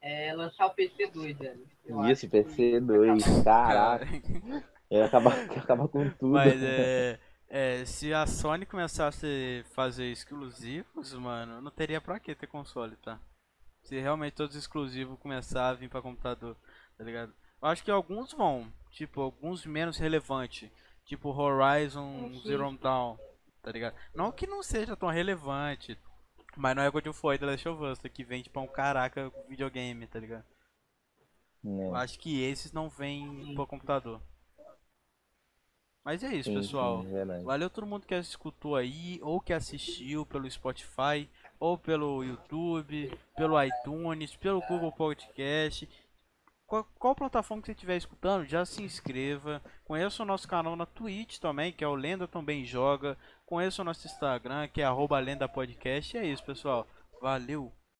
[0.01, 1.67] é lançar o PC2, velho.
[1.83, 4.05] Eu Isso, acho que- PC2, caraca.
[4.05, 5.29] Cara, É, acaba,
[5.65, 6.33] acaba com tudo.
[6.33, 12.35] Mas é, é, se a Sony começasse a fazer exclusivos, mano, não teria pra que
[12.35, 13.19] ter console, tá?
[13.83, 16.55] Se realmente todos os exclusivos começar a vir pra computador,
[16.97, 17.33] tá ligado?
[17.61, 20.69] Eu acho que alguns vão, tipo, alguns menos relevantes,
[21.05, 22.41] tipo Horizon Sim.
[22.47, 23.17] Zero Dawn,
[23.61, 23.95] tá ligado?
[24.15, 25.97] Não que não seja tão relevante,
[26.55, 28.67] mas não é God of War e The Last of Us, que vende pra um
[28.67, 30.45] caraca videogame, tá ligado?
[31.63, 34.21] Eu É, acho que esses não vêm pro computador.
[36.03, 37.03] Mas é isso, pessoal.
[37.03, 37.43] verdade.
[37.43, 41.29] Valeu todo mundo que escutou aí, ou que assistiu pelo Spotify,
[41.61, 45.87] ou pelo YouTube, pelo iTunes, pelo Google Podcast.
[46.65, 49.61] Qual, qual plataforma que você estiver escutando, já se inscreva.
[49.85, 53.15] Conheça o nosso canal na Twitch também, que é o Lenda Também Joga.
[53.45, 56.17] Conheça o nosso Instagram, que é arroba Lenda Podcast.
[56.17, 56.87] E é isso, pessoal.
[57.21, 57.80] Valeu!